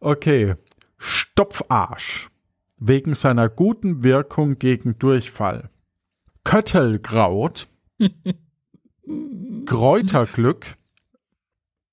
[0.00, 0.54] Okay.
[0.96, 2.30] Stopfarsch.
[2.78, 5.70] Wegen seiner guten Wirkung gegen Durchfall.
[6.44, 7.66] Köttelkraut.
[9.66, 10.76] Kräuterglück.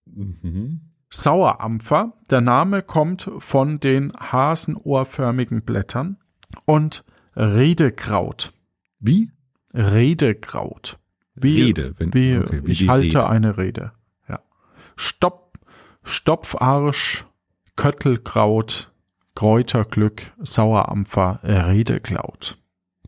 [0.05, 0.91] Mhm.
[1.09, 2.13] Sauerampfer.
[2.29, 6.17] Der Name kommt von den hasenohrförmigen Blättern.
[6.65, 7.03] Und
[7.35, 8.53] Redekraut.
[8.99, 9.31] Wie?
[9.75, 10.97] Redekraut.
[11.35, 13.29] Wie, Rede, wenn- wie, okay, wie ich halte Rede.
[13.29, 13.91] eine Rede.
[14.29, 14.39] Ja.
[14.95, 15.57] Stopp,
[16.03, 17.25] Stopfarsch,
[17.75, 18.91] Köttelkraut,
[19.35, 22.57] Kräuterglück, Sauerampfer, Redekraut.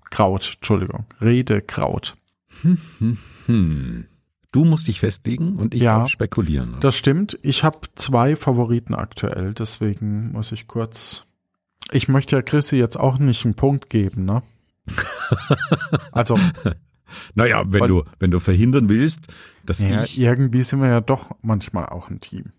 [0.09, 2.15] Kraut, Entschuldigung, Redekraut.
[2.61, 2.78] Hm.
[4.53, 6.78] Du musst dich festlegen und ich Ja, darf spekulieren.
[6.80, 7.38] Das stimmt.
[7.43, 11.26] Ich habe zwei Favoriten aktuell, deswegen muss ich kurz.
[11.91, 14.41] Ich möchte ja Chrissy jetzt auch nicht einen Punkt geben, ne?
[16.12, 16.40] Also,
[17.36, 19.28] naja, wenn Weil- du, wenn du verhindern willst,
[19.66, 20.20] dass ja, ich.
[20.20, 22.54] irgendwie sind wir ja doch manchmal auch ein Team.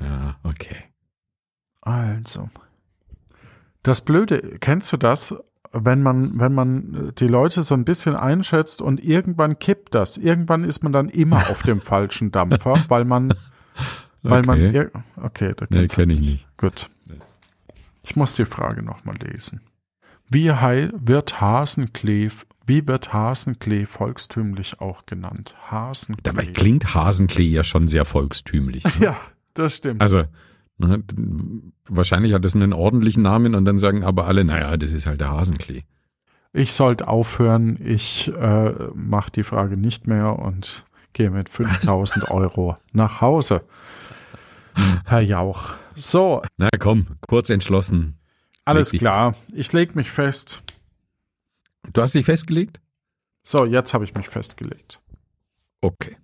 [0.00, 0.76] Ja, okay.
[1.80, 2.48] Also.
[3.82, 5.34] Das Blöde, kennst du das?
[5.72, 10.18] Wenn man, wenn man die Leute so ein bisschen einschätzt und irgendwann kippt das.
[10.18, 13.34] Irgendwann ist man dann immer auf dem falschen Dampfer, weil man,
[14.22, 14.78] weil man, Okay.
[14.78, 16.56] ir- okay, da Nee, kennst du kenn ich nicht.
[16.58, 16.88] Gut.
[18.02, 19.60] Ich muss die Frage nochmal lesen.
[20.32, 22.30] Wie heil wird Hasenklee,
[22.66, 25.54] wie wird Hasenklee volkstümlich auch genannt?
[25.70, 26.22] Hasenklee.
[26.22, 28.84] Dabei klingt Hasenklee ja schon sehr volkstümlich.
[28.84, 28.92] Ne?
[29.00, 29.16] Ja,
[29.52, 30.00] das stimmt.
[30.00, 30.24] Also,
[30.78, 31.04] ne,
[31.86, 35.20] wahrscheinlich hat es einen ordentlichen Namen und dann sagen aber alle, naja, das ist halt
[35.20, 35.82] der Hasenklee.
[36.54, 37.78] Ich sollte aufhören.
[37.84, 43.64] Ich äh, mache die Frage nicht mehr und gehe mit 5000 Euro nach Hause.
[45.04, 45.74] Herr Jauch.
[45.94, 48.16] So, Na komm, kurz entschlossen.
[48.64, 49.36] Alles Leg klar.
[49.52, 50.62] Ich lege mich fest.
[51.92, 52.80] Du hast dich festgelegt?
[53.42, 55.00] So, jetzt habe ich mich festgelegt.
[55.80, 56.16] Okay.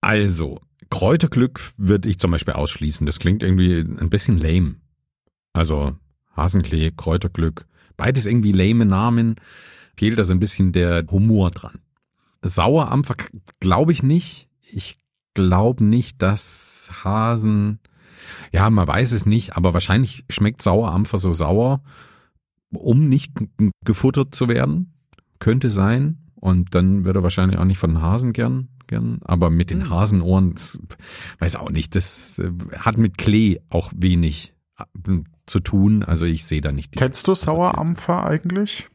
[0.00, 0.60] Also,
[0.90, 3.06] Kräuterglück würde ich zum Beispiel ausschließen.
[3.06, 4.76] Das klingt irgendwie ein bisschen lame.
[5.52, 5.96] Also,
[6.36, 7.66] Hasenklee, Kräuterglück,
[7.96, 9.36] beides irgendwie lame Namen.
[9.96, 11.80] Fehlt da so ein bisschen der Humor dran.
[12.42, 13.16] Sauerampfer
[13.58, 14.48] glaube ich nicht.
[14.60, 14.98] Ich
[15.34, 17.80] glaube nicht, dass Hasen,
[18.52, 21.82] ja, man weiß es nicht, aber wahrscheinlich schmeckt Sauerampfer so sauer,
[22.70, 23.32] um nicht
[23.84, 24.92] gefuttert zu werden.
[25.38, 26.18] Könnte sein.
[26.34, 29.18] Und dann wird er wahrscheinlich auch nicht von Hasen gern, gern.
[29.24, 29.90] Aber mit den Hm.
[29.90, 30.78] Hasenohren, das,
[31.40, 34.84] weiß auch nicht, das äh, hat mit Klee auch wenig äh,
[35.46, 36.02] zu tun.
[36.04, 36.98] Also ich sehe da nicht die.
[36.98, 37.34] Kennst du.
[37.34, 38.88] Sauerampfer eigentlich?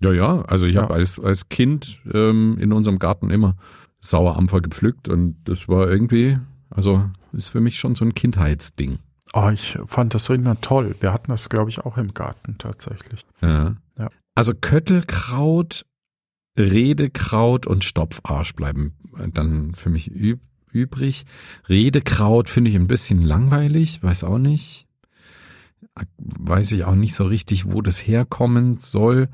[0.00, 0.40] Ja, ja.
[0.42, 0.82] Also ich Ja.
[0.82, 3.56] habe als, als Kind ähm, in unserem Garten immer
[4.00, 6.38] Sauerampfer gepflückt und das war irgendwie,
[6.70, 7.04] also
[7.34, 8.98] ist für mich schon so ein Kindheitsding.
[9.32, 10.94] Oh, ich fand das immer toll.
[11.00, 13.24] Wir hatten das, glaube ich, auch im Garten tatsächlich.
[13.40, 13.74] Ja.
[13.98, 14.10] Ja.
[14.34, 15.84] Also Köttelkraut,
[16.56, 18.94] Redekraut und Stopfarsch bleiben
[19.32, 20.40] dann für mich üb
[20.74, 21.24] übrig.
[21.68, 24.86] Redekraut finde ich ein bisschen langweilig, weiß auch nicht.
[26.18, 29.28] Weiß ich auch nicht so richtig, wo das herkommen soll.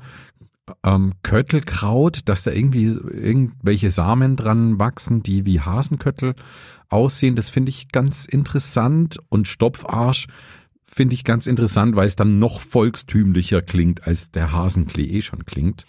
[0.83, 6.35] Ähm, Köttelkraut, dass da irgendwie irgendwelche Samen dran wachsen, die wie Hasenköttel
[6.91, 9.19] aussehen, das finde ich ganz interessant.
[9.29, 10.27] Und Stopfarsch
[10.83, 15.45] finde ich ganz interessant, weil es dann noch volkstümlicher klingt, als der Hasenklee eh schon
[15.45, 15.85] klingt.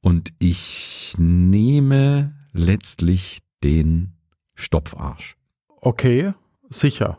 [0.00, 4.14] Und ich nehme letztlich den
[4.54, 5.36] Stopfarsch.
[5.80, 6.34] Okay,
[6.68, 7.18] sicher.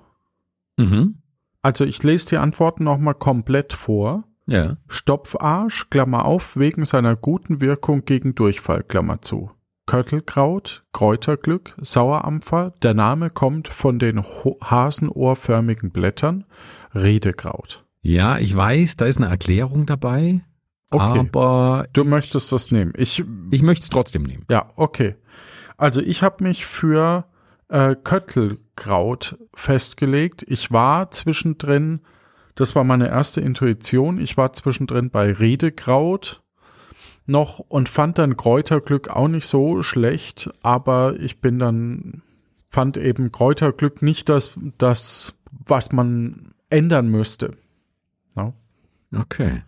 [0.78, 1.20] Mhm.
[1.62, 4.26] Also ich lese die Antworten nochmal komplett vor.
[4.46, 4.78] Ja.
[4.88, 9.52] Stopfarsch, Klammer auf, wegen seiner guten Wirkung gegen Durchfall, Klammer zu.
[9.86, 16.46] Köttelkraut, Kräuterglück, Sauerampfer, der Name kommt von den hasenohrförmigen Blättern,
[16.94, 17.84] Redekraut.
[18.02, 20.42] Ja, ich weiß, da ist eine Erklärung dabei,
[20.94, 22.94] Okay, aber du möchtest das nehmen.
[22.96, 24.46] Ich, ich möchte es trotzdem nehmen.
[24.50, 25.16] ja, okay.
[25.76, 27.26] Also ich habe mich für
[27.68, 30.46] äh, Köttelkraut festgelegt.
[30.48, 32.02] Ich war zwischendrin,
[32.54, 36.43] das war meine erste Intuition, ich war zwischendrin bei Redekraut
[37.26, 42.22] noch und fand dann Kräuterglück auch nicht so schlecht, aber ich bin dann,
[42.70, 47.56] fand eben Kräuterglück nicht das, das was man ändern müsste.
[49.16, 49.64] Okay.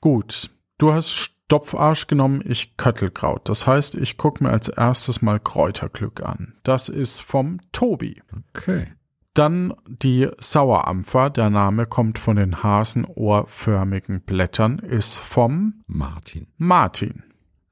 [0.00, 3.48] Gut, du hast Stopfarsch genommen, ich Köttelkraut.
[3.48, 6.54] Das heißt, ich gucke mir als erstes mal Kräuterglück an.
[6.62, 8.22] Das ist vom Tobi.
[8.54, 8.88] Okay.
[9.36, 16.46] Dann die Sauerampfer, der Name kommt von den hasenohrförmigen Blättern, ist vom Martin.
[16.56, 17.22] Martin.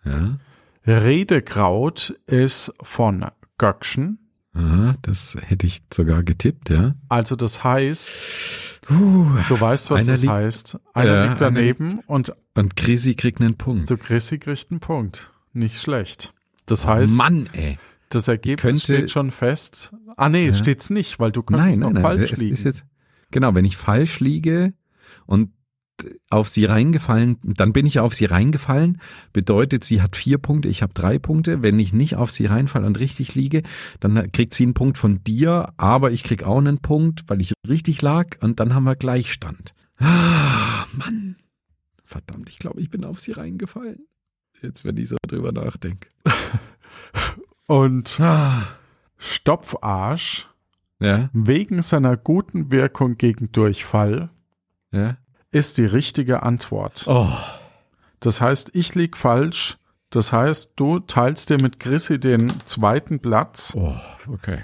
[0.04, 0.38] Ja.
[0.86, 3.24] Redekraut ist von
[3.58, 4.18] Göckchen.
[4.52, 6.94] Aha, das hätte ich sogar getippt, ja.
[7.08, 9.26] Also das heißt, Puh.
[9.48, 10.78] du weißt, was Einer das liegt- heißt.
[10.92, 13.90] Einer Ja, liegt einer daneben und Und Chrissy kriegt einen Punkt.
[13.90, 15.32] du Chrissy kriegt einen Punkt.
[15.52, 16.34] Nicht schlecht.
[16.66, 17.78] Das Oh heißt, Mann, ey.
[18.10, 19.92] Das Ergebnis könnte- steht schon fest.
[20.16, 20.54] Ah nee, Ja.
[20.54, 22.02] steht's nicht, weil du Nein, könntest nein, noch nein.
[22.02, 22.52] falsch liegen.
[22.52, 22.84] ist jetzt,
[23.30, 24.74] genau, wenn ich falsch liege
[25.26, 25.50] und
[26.28, 29.00] auf sie reingefallen, dann bin ich auf sie reingefallen,
[29.32, 31.62] bedeutet, sie hat vier Punkte, ich habe drei Punkte.
[31.62, 33.62] Wenn ich nicht auf sie reinfalle und richtig liege,
[34.00, 37.52] dann kriegt sie einen Punkt von dir, aber ich krieg auch einen Punkt, weil ich
[37.68, 39.72] richtig lag und dann haben wir Gleichstand.
[39.98, 41.36] Ah, Mann.
[42.02, 44.00] Verdammt, ich glaube, ich bin auf sie reingefallen.
[44.62, 46.08] Jetzt, wenn ich so drüber nachdenke.
[47.66, 48.62] Und Ah.
[49.16, 50.48] Stopfarsch
[51.00, 54.30] Ja, wegen seiner guten Wirkung gegen Durchfall
[54.92, 55.16] ja.
[55.50, 57.04] ist die richtige Antwort.
[57.08, 57.28] Oh.
[58.20, 59.76] Das heißt, ich lieg falsch.
[60.10, 63.94] Das heißt, du teilst dir mit Chrissy den zweiten Platz Oh,
[64.28, 64.58] okay.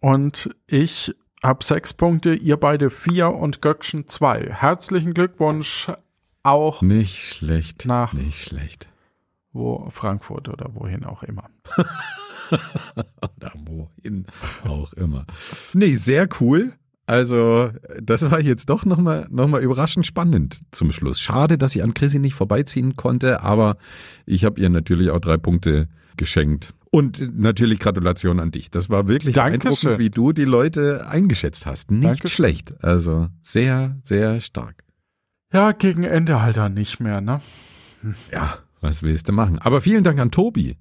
[0.00, 4.48] und ich habe sechs Punkte, ihr beide vier und Göckchen zwei.
[4.50, 5.90] Herzlichen Glückwunsch
[6.42, 7.84] auch Nicht schlecht.
[7.86, 8.86] Nach- Nicht schlecht.
[9.54, 11.48] Wo Frankfurt oder wohin auch immer.
[12.50, 14.26] Oder wohin
[14.68, 15.24] auch immer.
[15.72, 16.74] Nee, sehr cool.
[17.06, 21.20] Also, das war jetzt doch nochmal noch mal überraschend spannend zum Schluss.
[21.20, 23.78] Schade, dass ich an Chrissy nicht vorbeiziehen konnte, aber
[24.26, 26.74] ich habe ihr natürlich auch drei Punkte geschenkt.
[26.90, 28.70] Und natürlich Gratulation an dich.
[28.70, 29.60] Das war wirklich Dankeschön.
[29.70, 31.90] beeindruckend, wie du die Leute eingeschätzt hast.
[31.90, 32.30] Nicht Dankeschön.
[32.30, 32.84] schlecht.
[32.84, 34.84] Also sehr, sehr stark.
[35.52, 37.40] Ja, gegen Ende halt dann nicht mehr, ne?
[38.30, 39.58] Ja, was willst du machen?
[39.58, 40.76] Aber vielen Dank an Tobi,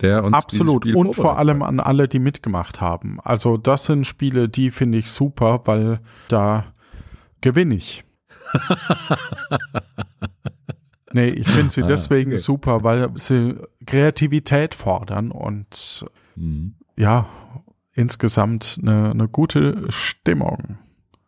[0.00, 0.86] der uns Absolut.
[0.86, 3.18] Und vor allem an alle, die mitgemacht haben.
[3.22, 6.66] Also das sind Spiele, die finde ich super, weil da
[7.40, 8.04] gewinne ich.
[11.12, 12.38] nee, ich finde sie Ah, deswegen okay.
[12.38, 16.04] super, weil sie Kreativität fordern und.
[16.36, 16.74] Mhm.
[16.96, 17.26] ja,
[17.92, 20.78] insgesamt eine, eine gute Stimmung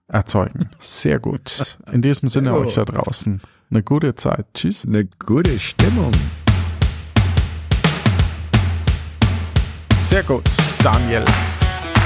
[0.08, 0.68] erzeugen.
[0.78, 1.78] Sehr gut.
[1.90, 3.40] In diesem Sinne euch da draußen.
[3.72, 4.44] Eine gute Zeit.
[4.52, 4.84] Tschüss.
[4.86, 6.12] Eine gute Stimmung.
[9.94, 10.44] Sehr gut,
[10.82, 11.24] Daniel.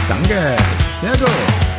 [0.08, 0.56] Danke,
[1.00, 1.75] sehr gut.